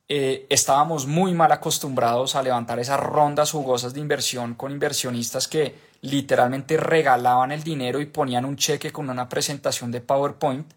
[0.09, 5.75] Eh, estábamos muy mal acostumbrados a levantar esas rondas jugosas de inversión con inversionistas que
[6.01, 10.73] literalmente regalaban el dinero y ponían un cheque con una presentación de PowerPoint.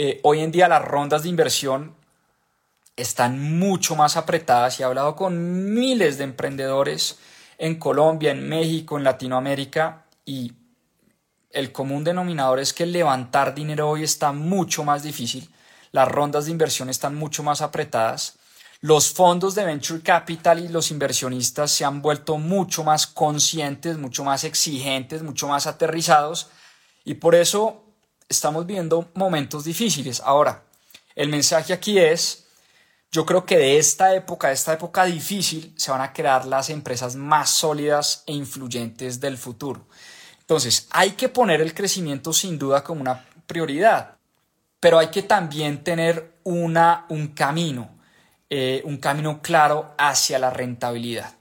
[0.00, 1.96] Eh, hoy en día las rondas de inversión
[2.94, 7.18] están mucho más apretadas y he hablado con miles de emprendedores
[7.58, 10.52] en Colombia, en México, en Latinoamérica y
[11.50, 15.50] el común denominador es que levantar dinero hoy está mucho más difícil,
[15.90, 18.38] las rondas de inversión están mucho más apretadas,
[18.80, 24.22] los fondos de venture capital y los inversionistas se han vuelto mucho más conscientes, mucho
[24.22, 26.50] más exigentes, mucho más aterrizados
[27.04, 27.87] y por eso
[28.28, 30.20] estamos viendo momentos difíciles.
[30.24, 30.64] Ahora,
[31.14, 32.46] el mensaje aquí es,
[33.10, 36.70] yo creo que de esta época, de esta época difícil, se van a crear las
[36.70, 39.86] empresas más sólidas e influyentes del futuro.
[40.40, 44.16] Entonces, hay que poner el crecimiento sin duda como una prioridad,
[44.80, 47.90] pero hay que también tener una, un camino,
[48.48, 51.34] eh, un camino claro hacia la rentabilidad.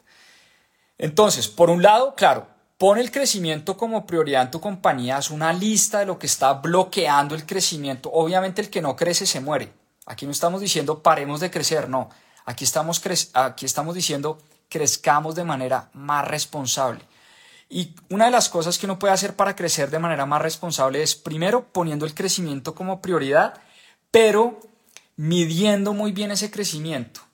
[0.98, 2.48] Entonces, por un lado, claro,
[2.78, 6.54] Pon el crecimiento como prioridad en tu compañía, haz una lista de lo que está
[6.54, 8.12] bloqueando el crecimiento.
[8.12, 9.74] Obviamente el que no crece se muere.
[10.06, 12.10] Aquí no estamos diciendo paremos de crecer, no.
[12.46, 13.02] Aquí estamos,
[13.34, 14.38] aquí estamos diciendo
[14.70, 17.02] crezcamos de manera más responsable.
[17.68, 21.02] Y una de las cosas que uno puede hacer para crecer de manera más responsable
[21.02, 23.56] es primero poniendo el crecimiento como prioridad,
[24.12, 24.60] pero
[25.16, 27.27] midiendo muy bien ese crecimiento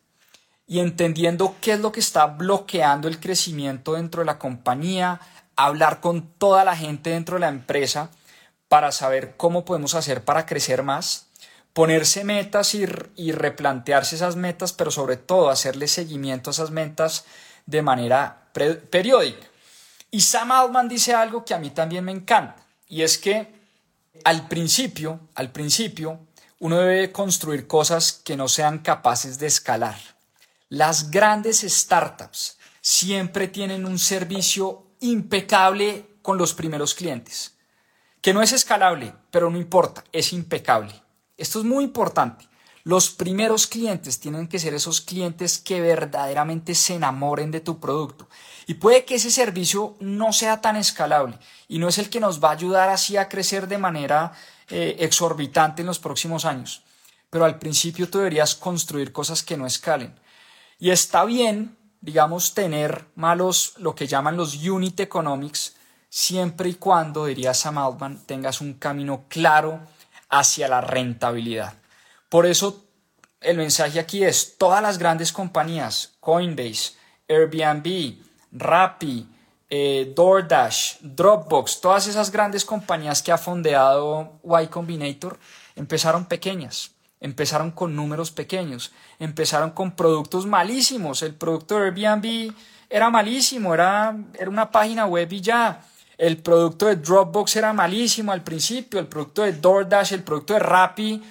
[0.74, 5.22] y entendiendo qué es lo que está bloqueando el crecimiento dentro de la compañía,
[5.56, 8.10] hablar con toda la gente dentro de la empresa
[8.70, 11.28] para saber cómo podemos hacer para crecer más,
[11.74, 12.88] ponerse metas y,
[13.34, 17.26] replantearse esas metas, pero sobre todo hacerle seguimiento a esas metas
[17.68, 18.50] de manera
[18.90, 19.46] periódica.
[20.10, 22.56] Y Sam Altman dice algo que a mí también me encanta,
[22.88, 23.48] y es que
[24.24, 26.20] al principio, al principio,
[26.58, 30.13] uno debe construir cosas que no sean capaces de escalar.
[30.74, 37.54] Las grandes startups siempre tienen un servicio impecable con los primeros clientes,
[38.22, 41.00] que no es escalable, pero no importa, es impecable.
[41.38, 42.50] Esto es muy importante.
[42.84, 48.28] Los primeros clientes tienen que ser esos clientes que verdaderamente se enamoren de tu producto.
[48.66, 52.44] Y puede que ese servicio no sea tan escalable y no es el que nos
[52.44, 54.32] va a ayudar así a crecer de manera
[54.70, 56.82] eh, exorbitante en los próximos años.
[57.30, 60.23] Pero al principio tú deberías construir cosas que no escalen.
[60.84, 65.78] Y está bien digamos, tener malos, lo que llaman los unit economics,
[66.10, 69.80] siempre y cuando, diría Sam Altman, tengas un camino claro
[70.30, 71.76] hacia la rentabilidad.
[72.28, 72.84] Por eso
[73.40, 76.96] el mensaje aquí es, todas las grandes compañías, Coinbase,
[77.30, 78.18] Airbnb,
[78.52, 79.26] Rappi,
[79.70, 85.40] eh, DoorDash, Dropbox, todas esas grandes compañías que ha fondeado Y Combinator,
[85.78, 86.93] empezaron pequeñas
[87.24, 91.24] empezaron con números pequeños, empezaron con productos malísimos.
[91.24, 92.54] El producto de Airbnb
[92.90, 95.82] era malísimo, era, era una página web y ya.
[96.18, 100.60] El producto de Dropbox era malísimo al principio, el producto de DoorDash, el producto de
[100.60, 101.24] Rappi,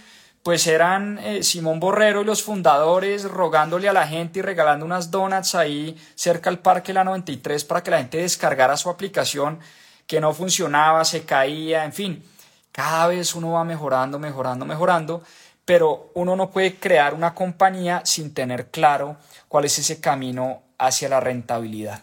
[0.42, 5.10] pues eran eh, Simón Borrero y los fundadores rogándole a la gente y regalando unas
[5.10, 9.60] donuts ahí cerca al Parque La 93 para que la gente descargara su aplicación
[10.06, 12.24] que no funcionaba, se caía, en fin.
[12.72, 15.22] Cada vez uno va mejorando, mejorando, mejorando
[15.64, 19.16] pero uno no puede crear una compañía sin tener claro
[19.48, 22.02] cuál es ese camino hacia la rentabilidad.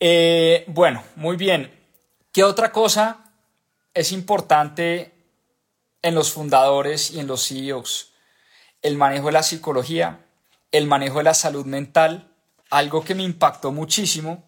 [0.00, 1.70] Eh, bueno, muy bien.
[2.32, 3.32] ¿Qué otra cosa
[3.92, 5.12] es importante
[6.02, 8.12] en los fundadores y en los CEOs?
[8.80, 10.20] El manejo de la psicología,
[10.70, 12.28] el manejo de la salud mental.
[12.70, 14.44] Algo que me impactó muchísimo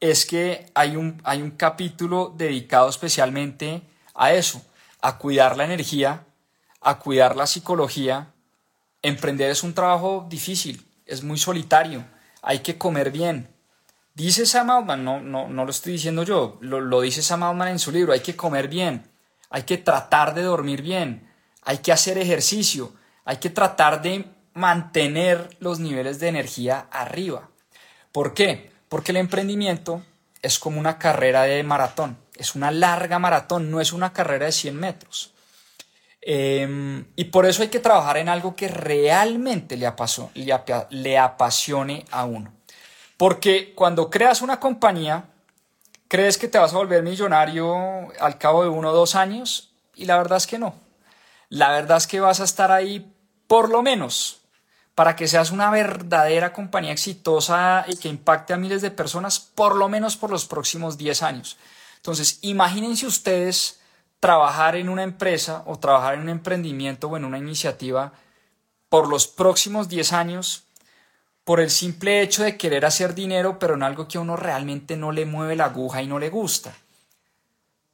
[0.00, 3.82] es que hay un, hay un capítulo dedicado especialmente
[4.14, 4.62] a eso,
[5.00, 6.24] a cuidar la energía
[6.84, 8.32] a cuidar la psicología,
[9.02, 12.04] emprender es un trabajo difícil, es muy solitario,
[12.42, 13.54] hay que comer bien,
[14.14, 17.78] Dice Sam Altman, no, no, no lo estoy diciendo yo, lo, dice Sam Altman en
[17.80, 19.10] su libro, hay que comer bien,
[19.50, 21.28] hay que tratar de dormir bien,
[21.62, 22.92] hay que hacer ejercicio,
[23.24, 27.48] hay que tratar de mantener los niveles de energía arriba.
[28.12, 28.70] ¿Por qué?
[28.88, 30.04] Porque el emprendimiento
[30.42, 34.52] es como una carrera de maratón, es una larga maratón, no es una carrera de
[34.52, 35.33] 100 metros.
[36.26, 39.92] Em, y por eso hay que trabajar en algo que realmente le,
[40.90, 42.50] le apasione a uno.
[43.18, 45.26] Porque cuando creas una compañía,
[46.08, 50.06] crees que te vas a volver millonario al cabo de uno o dos años y
[50.06, 50.74] la verdad es que no.
[51.50, 53.12] La verdad es que vas a estar ahí
[53.46, 54.40] por lo menos
[54.94, 59.76] para que seas una verdadera compañía exitosa y que impacte a miles de personas, por
[59.76, 61.58] lo menos por los próximos 10 años.
[61.96, 63.80] Entonces, imagínense ustedes
[64.24, 68.14] trabajar en una empresa o trabajar en un emprendimiento o en una iniciativa
[68.88, 70.62] por los próximos 10 años
[71.44, 74.96] por el simple hecho de querer hacer dinero, pero en algo que a uno realmente
[74.96, 76.74] no le mueve la aguja y no le gusta.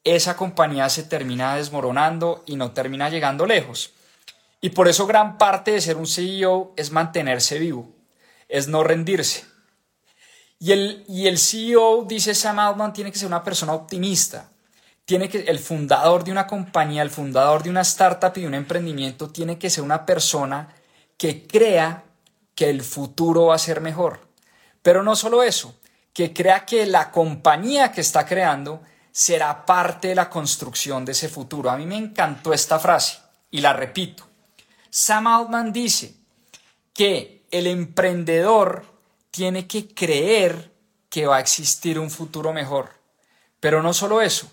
[0.04, 3.90] Esa compañía se termina desmoronando y no termina llegando lejos.
[4.60, 7.88] Y por eso gran parte de ser un CEO es mantenerse vivo,
[8.48, 9.46] es no rendirse.
[10.60, 14.48] Y el, y el CEO, dice Sam Altman, tiene que ser una persona optimista.
[15.10, 18.54] Tiene que, el fundador de una compañía, el fundador de una startup y de un
[18.54, 20.72] emprendimiento tiene que ser una persona
[21.16, 22.04] que crea
[22.54, 24.20] que el futuro va a ser mejor.
[24.82, 25.74] Pero no solo eso,
[26.12, 31.28] que crea que la compañía que está creando será parte de la construcción de ese
[31.28, 31.70] futuro.
[31.70, 33.18] A mí me encantó esta frase
[33.50, 34.28] y la repito.
[34.90, 36.14] Sam Altman dice
[36.94, 38.84] que el emprendedor
[39.32, 40.72] tiene que creer
[41.08, 42.90] que va a existir un futuro mejor.
[43.58, 44.52] Pero no solo eso,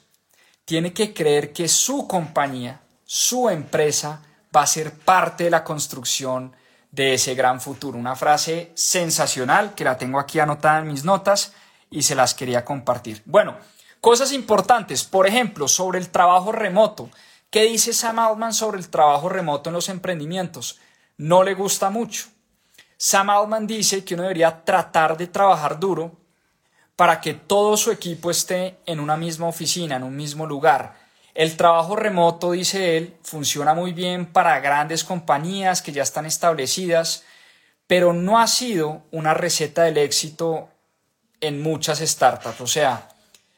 [0.68, 4.22] tiene que creer que su compañía, su empresa,
[4.54, 6.54] va a ser parte de la construcción
[6.92, 7.98] de ese gran futuro.
[7.98, 11.54] Una frase sensacional que la tengo aquí anotada en mis notas
[11.90, 13.22] y se las quería compartir.
[13.24, 13.56] Bueno,
[14.02, 17.10] cosas importantes, por ejemplo, sobre el trabajo remoto.
[17.50, 20.82] ¿Qué dice Sam Altman sobre el trabajo remoto en los emprendimientos?
[21.16, 22.26] No le gusta mucho.
[22.98, 26.27] Sam Altman dice que uno debería tratar de trabajar duro
[26.98, 30.96] para que todo su equipo esté en una misma oficina, en un mismo lugar.
[31.34, 37.24] El trabajo remoto, dice él, funciona muy bien para grandes compañías que ya están establecidas,
[37.88, 40.68] pero no ha sido una receta del éxito
[41.40, 42.60] en muchas startups.
[42.60, 43.08] O sea,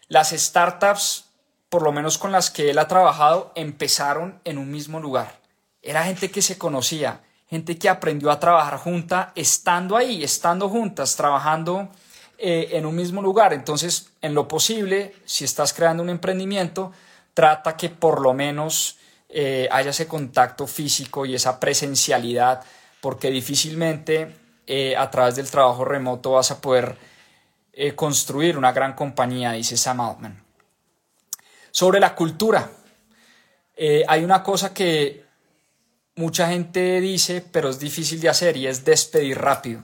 [0.07, 1.25] las startups
[1.69, 5.39] por lo menos con las que él ha trabajado, empezaron en un mismo lugar.
[5.81, 11.15] Era gente que se conocía, gente que aprendió a trabajar junta, estando ahí, estando juntas,
[11.15, 11.89] trabajando
[12.41, 13.51] eh, en un mismo lugar.
[13.51, 16.93] Entonces, en lo posible, si estás creando un emprendimiento,
[17.33, 22.63] trata que por lo menos eh, haya ese contacto físico y esa presencialidad,
[23.01, 24.37] porque difícilmente
[24.67, 26.95] eh, a través del trabajo remoto vas a poder
[27.95, 30.43] construir una gran compañía, dice Sam Altman.
[31.71, 32.69] Sobre la cultura,
[34.05, 35.23] hay una cosa que
[36.15, 39.83] mucha gente dice, pero es difícil de hacer y es despedir rápido.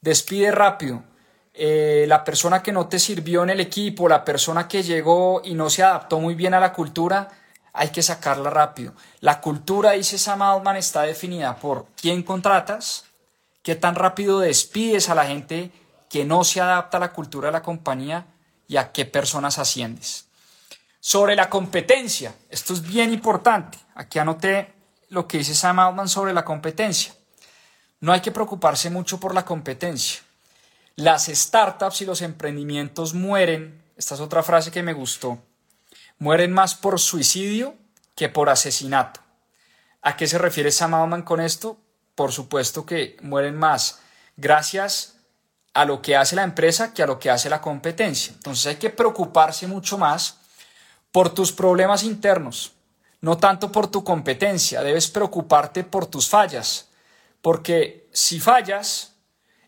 [0.00, 1.04] Despide rápido.
[1.52, 5.54] Eh, la persona que no te sirvió en el equipo, la persona que llegó y
[5.54, 7.28] no se adaptó muy bien a la cultura,
[7.72, 8.94] hay que sacarla rápido.
[9.20, 13.04] La cultura, dice Sam Altman, está definida por quién contratas,
[13.62, 15.70] qué tan rápido despides a la gente
[16.08, 18.26] que no se adapta a la cultura de la compañía
[18.66, 20.26] y a qué personas asciendes.
[20.98, 23.78] Sobre la competencia, esto es bien importante.
[23.94, 24.74] Aquí anoté
[25.08, 27.14] lo que dice Sam Altman sobre la competencia.
[28.00, 30.22] No hay que preocuparse mucho por la competencia.
[31.00, 35.38] Las startups y los emprendimientos mueren, esta es otra frase que me gustó,
[36.18, 37.74] mueren más por suicidio
[38.14, 39.20] que por asesinato.
[40.02, 41.78] ¿A qué se refiere Sam Altman con esto?
[42.14, 44.00] Por supuesto que mueren más
[44.36, 45.14] gracias
[45.72, 48.34] a lo que hace la empresa que a lo que hace la competencia.
[48.34, 50.36] Entonces hay que preocuparse mucho más
[51.12, 52.72] por tus problemas internos,
[53.22, 54.82] no tanto por tu competencia.
[54.82, 56.88] Debes preocuparte por tus fallas,
[57.40, 59.09] porque si fallas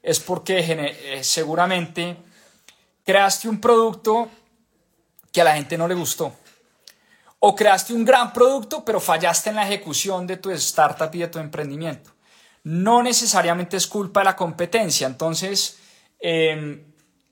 [0.02, 2.16] es porque eh, seguramente
[3.04, 4.28] creaste un producto
[5.30, 6.34] que a la gente no le gustó.
[7.38, 11.28] O creaste un gran producto, pero fallaste en la ejecución de tu startup y de
[11.28, 12.10] tu emprendimiento.
[12.64, 15.06] No necesariamente es culpa de la competencia.
[15.06, 15.78] Entonces,
[16.20, 16.84] em,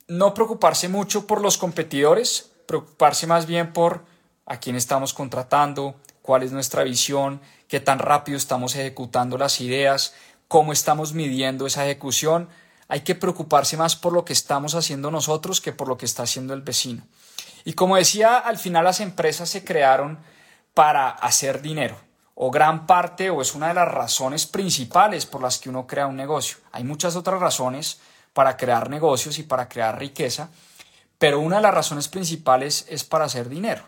[0.09, 4.05] no preocuparse mucho por los competidores, preocuparse más bien por
[4.47, 10.14] a quién estamos contratando, cuál es nuestra visión, qué tan rápido estamos ejecutando las ideas,
[10.51, 12.48] cómo estamos midiendo esa ejecución.
[12.88, 16.24] Hay que preocuparse más por lo que estamos haciendo nosotros que por lo que está
[16.24, 17.05] haciendo el vecino.
[17.64, 20.18] Y como decía, al final las empresas se crearon
[20.74, 21.96] para hacer dinero,
[22.34, 26.09] o gran parte, o es una de las razones principales por las que uno crea
[26.09, 26.59] un negocio.
[26.72, 28.01] Hay muchas otras razones
[28.32, 30.48] para crear negocios y para crear riqueza,
[31.16, 33.84] pero una de las razones principales es para hacer dinero.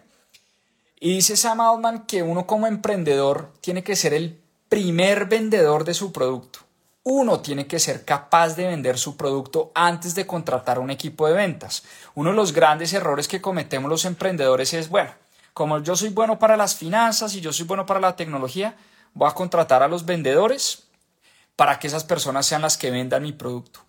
[1.00, 4.41] Y dice Sam Altman que uno como emprendedor tiene que ser el
[4.73, 6.61] primer vendedor de su producto.
[7.03, 11.35] Uno tiene que ser capaz de vender su producto antes de contratar un equipo de
[11.35, 11.83] ventas.
[12.14, 15.11] Uno de los grandes errores que cometemos los emprendedores es, bueno,
[15.53, 18.75] como yo soy bueno para las finanzas y yo soy bueno para la tecnología,
[19.12, 20.85] voy a contratar a los vendedores
[21.55, 23.81] para que esas personas sean las que vendan mi producto.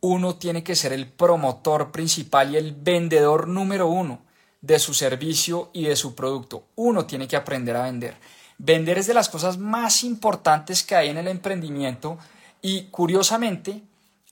[0.00, 4.20] Uno tiene que ser el promotor principal y el vendedor número uno
[4.60, 6.64] de su servicio y de su producto.
[6.74, 8.14] Uno tiene que aprender a vender.
[8.58, 12.18] Vender es de las cosas más importantes que hay en el emprendimiento
[12.60, 13.82] y curiosamente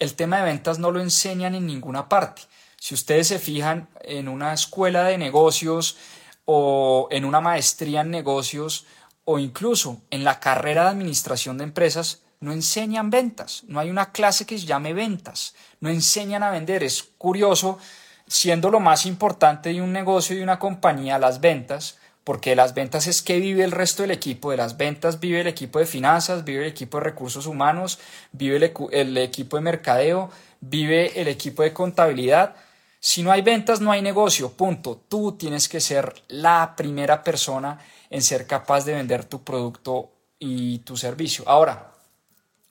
[0.00, 2.42] el tema de ventas no lo enseñan en ninguna parte.
[2.76, 5.96] Si ustedes se fijan en una escuela de negocios
[6.44, 8.86] o en una maestría en negocios
[9.24, 14.12] o incluso en la carrera de administración de empresas, no enseñan ventas, no hay una
[14.12, 16.82] clase que se llame ventas, no enseñan a vender.
[16.82, 17.78] Es curioso,
[18.26, 22.74] siendo lo más importante de un negocio y una compañía las ventas, porque de las
[22.74, 25.86] ventas es que vive el resto del equipo, de las ventas vive el equipo de
[25.86, 28.00] finanzas, vive el equipo de recursos humanos,
[28.32, 30.28] vive el, el equipo de mercadeo,
[30.60, 32.56] vive el equipo de contabilidad.
[32.98, 35.00] Si no hay ventas, no hay negocio, punto.
[35.08, 37.78] Tú tienes que ser la primera persona
[38.10, 40.10] en ser capaz de vender tu producto
[40.40, 41.44] y tu servicio.
[41.46, 41.92] Ahora,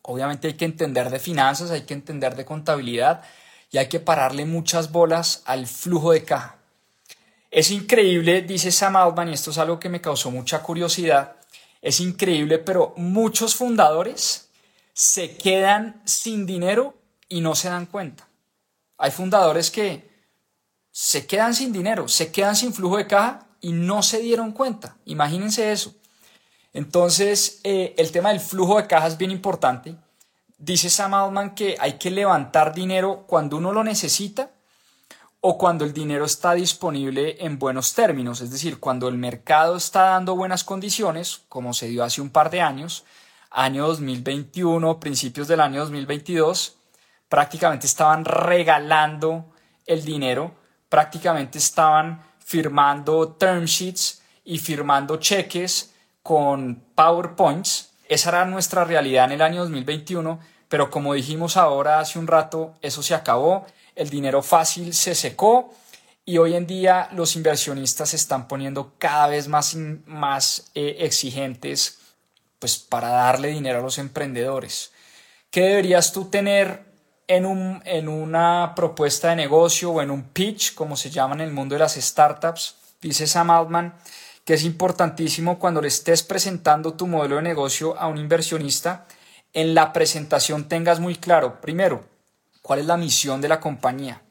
[0.02, 3.22] obviamente hay que entender de finanzas, hay que entender de contabilidad
[3.72, 6.55] y hay que pararle muchas bolas al flujo de caja.
[7.52, 11.36] Es increíble, dice Sam Altman, y esto es algo que me causó mucha curiosidad,
[11.82, 14.50] es increíble, pero muchos fundadores
[14.94, 16.96] se quedan sin dinero
[17.30, 18.28] y no se dan cuenta.
[18.98, 20.10] Hay fundadores que
[20.90, 24.98] se quedan sin dinero, se quedan sin flujo de caja y no se dieron cuenta.
[25.06, 25.94] Imagínense eso.
[26.74, 29.96] Entonces, eh, el tema del flujo de caja es bien importante.
[30.58, 34.52] Dice Sam Altman que hay que levantar dinero cuando uno lo necesita
[35.48, 40.02] o cuando el dinero está disponible en buenos términos, es decir, cuando el mercado está
[40.10, 43.06] dando buenas condiciones, como se dio hace un par de años,
[43.52, 46.78] año 2021, principios del año 2022,
[47.30, 49.54] prácticamente estaban regalando
[49.86, 50.56] el dinero
[50.90, 57.92] prácticamente estaban firmando term sheets y firmando cheques con PowerPoints.
[58.08, 60.40] Esa era nuestra realidad en el año 2021,
[60.70, 63.66] pero como dijimos ahora hace un rato, eso se acabó,
[63.96, 65.74] el dinero fácil se secó
[66.26, 69.76] y hoy en día los inversionistas se están poniendo cada vez más,
[70.06, 72.00] más eh, exigentes
[72.60, 74.92] pues, para darle dinero a los emprendedores.
[75.52, 76.84] ¿Qué deberías tú tener
[77.28, 81.42] en, un, en una propuesta de negocio o en un pitch, como se llama en
[81.42, 83.96] el mundo de las startups, dice Sam Altman,
[84.44, 89.08] que es importantísimo cuando le estés presentando tu modelo de negocio a un inversionista,
[89.54, 92.04] en la presentación tengas muy claro, primero,
[92.66, 94.24] cuál es la misión de la compañía.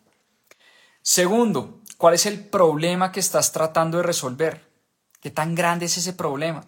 [1.02, 4.72] Segundo, cuál es el problema que estás tratando de resolver.
[5.20, 6.64] ¿Qué tan grande es ese problema?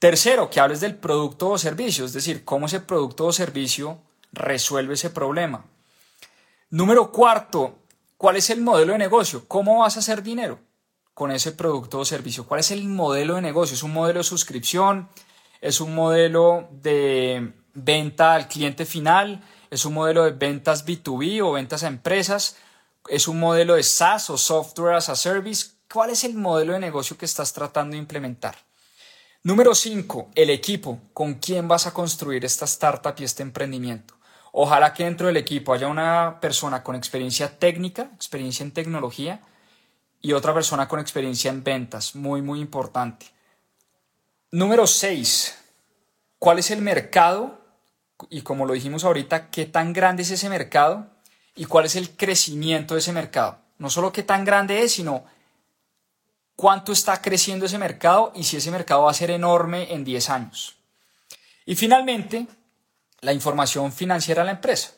[0.00, 4.00] Tercero, que hables del producto o servicio, es decir, cómo ese producto o servicio
[4.32, 5.66] resuelve ese problema.
[6.70, 7.78] Número cuarto,
[8.16, 9.46] ¿cuál es el modelo de negocio?
[9.46, 10.58] ¿Cómo vas a hacer dinero
[11.14, 12.44] con ese producto o servicio?
[12.44, 13.76] ¿Cuál es el modelo de negocio?
[13.76, 15.08] ¿Es un modelo de suscripción?
[15.60, 19.44] ¿Es un modelo de venta al cliente final?
[19.76, 22.56] ¿Es un modelo de ventas B2B o ventas a empresas?
[23.10, 25.72] ¿Es un modelo de SaaS o Software as a Service?
[25.92, 28.56] ¿Cuál es el modelo de negocio que estás tratando de implementar?
[29.42, 30.30] Número 5.
[30.34, 30.98] El equipo.
[31.12, 34.14] ¿Con quién vas a construir esta startup y este emprendimiento?
[34.52, 39.42] Ojalá que dentro del equipo haya una persona con experiencia técnica, experiencia en tecnología
[40.22, 42.14] y otra persona con experiencia en ventas.
[42.16, 43.26] Muy, muy importante.
[44.52, 45.54] Número 6.
[46.38, 47.65] ¿Cuál es el mercado?
[48.30, 51.06] Y como lo dijimos ahorita, ¿qué tan grande es ese mercado?
[51.54, 53.58] ¿Y cuál es el crecimiento de ese mercado?
[53.78, 55.24] No solo qué tan grande es, sino
[56.54, 60.30] cuánto está creciendo ese mercado y si ese mercado va a ser enorme en 10
[60.30, 60.76] años.
[61.66, 62.46] Y finalmente,
[63.20, 64.92] la información financiera de la empresa.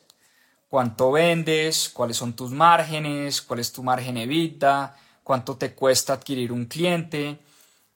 [0.69, 6.53] Cuánto vendes, cuáles son tus márgenes, cuál es tu margen EBITDA, cuánto te cuesta adquirir
[6.53, 7.39] un cliente,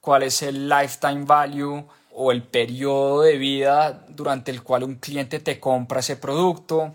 [0.01, 5.41] cuál es el lifetime value o el periodo de vida durante el cual un cliente
[5.41, 6.95] te compra ese producto,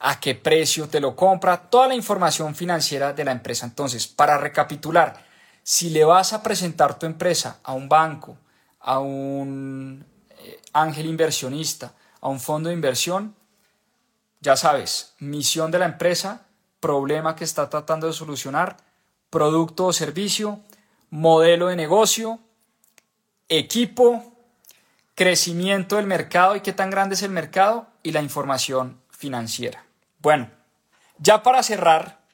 [0.00, 3.66] a qué precio te lo compra, toda la información financiera de la empresa.
[3.66, 5.24] Entonces, para recapitular,
[5.62, 8.36] si le vas a presentar tu empresa a un banco,
[8.80, 13.34] a un eh, ángel inversionista, a un fondo de inversión,
[14.40, 16.46] ya sabes, misión de la empresa,
[16.80, 18.78] problema que está tratando de solucionar,
[19.28, 20.60] producto o servicio,
[21.10, 22.40] modelo de negocio,
[23.48, 24.29] equipo,
[25.20, 29.84] crecimiento del mercado y qué tan grande es el mercado y la información financiera.
[30.18, 30.50] Bueno,
[31.18, 32.24] ya para cerrar,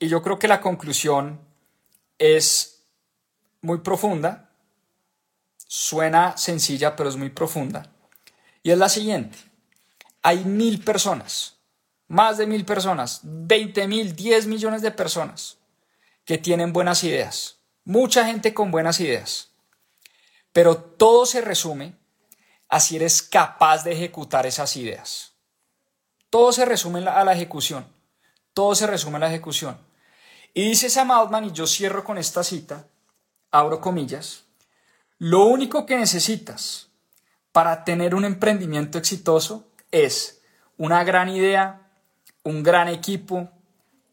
[0.00, 1.40] y yo creo que la conclusión
[2.18, 2.82] es
[3.60, 4.50] muy profunda,
[5.68, 7.92] suena sencilla, pero es muy profunda,
[8.64, 9.38] y es la siguiente.
[10.24, 11.58] Hay mil personas,
[12.08, 15.58] más de mil personas, 20 mil, 10 millones de personas
[16.24, 19.52] que tienen buenas ideas, mucha gente con buenas ideas,
[20.52, 22.01] pero todo se resume
[22.72, 25.34] a si eres capaz de ejecutar esas ideas.
[26.30, 27.86] Todo se resume a la ejecución.
[28.54, 29.76] Todo se resume a la ejecución.
[30.54, 32.86] Y dice Sam Altman, y yo cierro con esta cita,
[33.50, 34.44] abro comillas,
[35.18, 36.88] lo único que necesitas
[37.52, 40.40] para tener un emprendimiento exitoso es
[40.78, 41.90] una gran idea,
[42.42, 43.50] un gran equipo,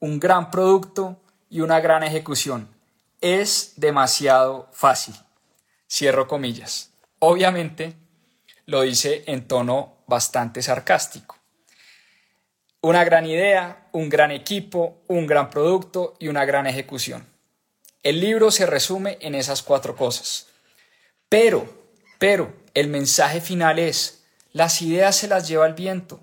[0.02, 2.68] un gran producto y una gran ejecución.
[3.22, 5.16] Es demasiado fácil.
[5.90, 6.92] Cierro comillas.
[7.20, 7.96] Obviamente
[8.70, 11.38] lo dice en tono bastante sarcástico.
[12.82, 17.26] Una gran idea, un gran equipo, un gran producto y una gran ejecución.
[18.04, 20.48] El libro se resume en esas cuatro cosas.
[21.28, 21.68] Pero,
[22.20, 26.20] pero, el mensaje final es, las ideas se las lleva el viento.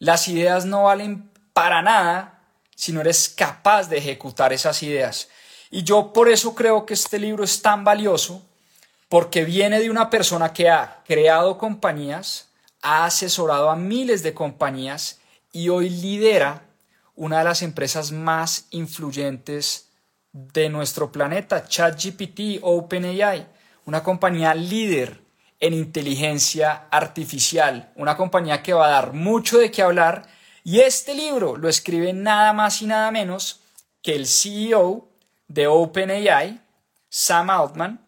[0.00, 2.42] Las ideas no valen para nada
[2.74, 5.28] si no eres capaz de ejecutar esas ideas.
[5.70, 8.44] Y yo por eso creo que este libro es tan valioso,
[9.08, 12.48] porque viene de una persona que ha creado compañías,
[12.82, 15.20] ha asesorado a miles de compañías
[15.52, 16.62] y hoy lidera
[17.14, 19.88] una de las empresas más influyentes
[20.32, 23.46] de nuestro planeta, ChatGPT, OpenAI,
[23.86, 25.22] una compañía líder
[25.60, 30.28] en inteligencia artificial, una compañía que va a dar mucho de qué hablar
[30.62, 33.60] y este libro lo escribe nada más y nada menos
[34.02, 35.08] que el CEO
[35.48, 36.60] de OpenAI,
[37.08, 38.05] Sam Altman,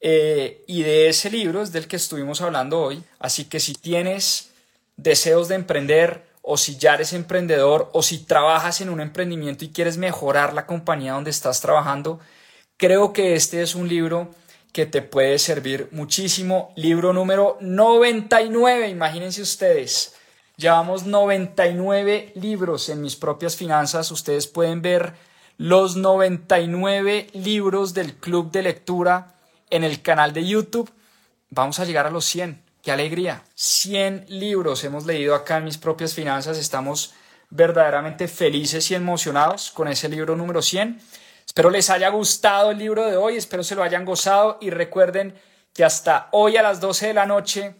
[0.00, 3.02] eh, y de ese libro es del que estuvimos hablando hoy.
[3.18, 4.50] Así que si tienes
[4.96, 9.70] deseos de emprender o si ya eres emprendedor o si trabajas en un emprendimiento y
[9.70, 12.20] quieres mejorar la compañía donde estás trabajando,
[12.76, 14.34] creo que este es un libro
[14.72, 16.72] que te puede servir muchísimo.
[16.76, 20.14] Libro número 99, imagínense ustedes.
[20.56, 24.10] Llevamos 99 libros en mis propias finanzas.
[24.10, 25.14] Ustedes pueden ver
[25.56, 29.37] los 99 libros del club de lectura
[29.70, 30.90] en el canal de YouTube.
[31.50, 32.62] Vamos a llegar a los 100.
[32.82, 33.42] ¡Qué alegría!
[33.54, 36.58] 100 libros hemos leído acá en mis propias finanzas.
[36.58, 37.14] Estamos
[37.50, 41.00] verdaderamente felices y emocionados con ese libro número 100.
[41.46, 45.34] Espero les haya gustado el libro de hoy, espero se lo hayan gozado y recuerden
[45.72, 47.74] que hasta hoy a las 12 de la noche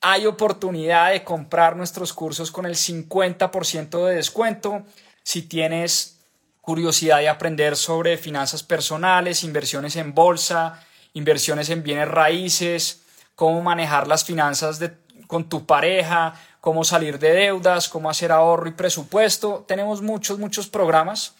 [0.00, 4.84] hay oportunidad de comprar nuestros cursos con el 50% de descuento.
[5.24, 6.20] Si tienes
[6.60, 13.02] curiosidad de aprender sobre finanzas personales, inversiones en bolsa, inversiones en bienes raíces,
[13.34, 14.80] cómo manejar las finanzas
[15.26, 19.64] con tu pareja, cómo salir de deudas, cómo hacer ahorro y presupuesto.
[19.68, 21.34] Tenemos muchos, muchos programas.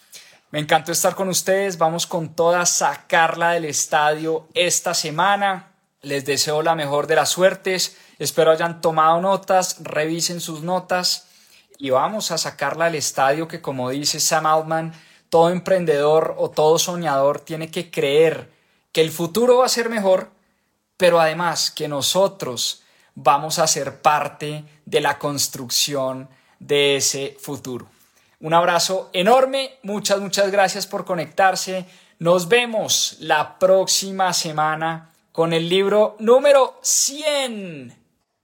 [0.51, 1.79] Me encantó estar con ustedes.
[1.79, 5.73] Vamos con toda sacarla del estadio esta semana.
[6.03, 7.97] Les deseo la mejor de las suertes.
[8.19, 11.29] Espero hayan tomado notas, revisen sus notas
[11.79, 14.93] y vamos a sacarla del estadio que como dice Sam Altman,
[15.29, 18.51] todo emprendedor o todo soñador tiene que creer
[18.93, 20.31] que el futuro va a ser mejor,
[20.97, 22.83] pero además que nosotros
[23.15, 26.29] vamos a ser parte de la construcción
[26.59, 27.89] de ese futuro.
[28.41, 31.87] Un abrazo enorme, muchas, muchas gracias por conectarse.
[32.21, 37.97] Nos vemos la próxima semana con el libro número 100.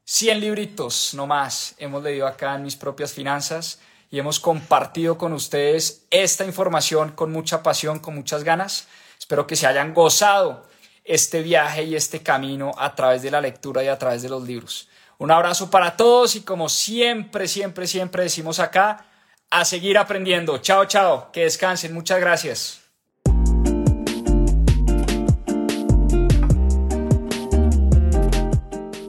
[0.06, 3.78] 100 libritos, no más, hemos leído acá en mis propias finanzas
[4.10, 8.86] y hemos compartido con ustedes esta información con mucha pasión, con muchas ganas.
[9.34, 10.64] Espero que se hayan gozado
[11.02, 14.44] este viaje y este camino a través de la lectura y a través de los
[14.44, 14.88] libros.
[15.18, 19.06] Un abrazo para todos y como siempre, siempre, siempre decimos acá,
[19.50, 20.58] a seguir aprendiendo.
[20.58, 21.92] Chao, chao, que descansen.
[21.92, 22.80] Muchas gracias.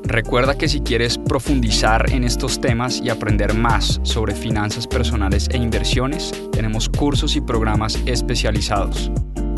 [0.05, 5.57] Recuerda que si quieres profundizar en estos temas y aprender más sobre finanzas personales e
[5.57, 9.11] inversiones, tenemos cursos y programas especializados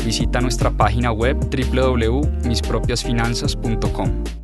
[0.04, 4.37] visita nuestra página web www.mispropiasfinanzas.com.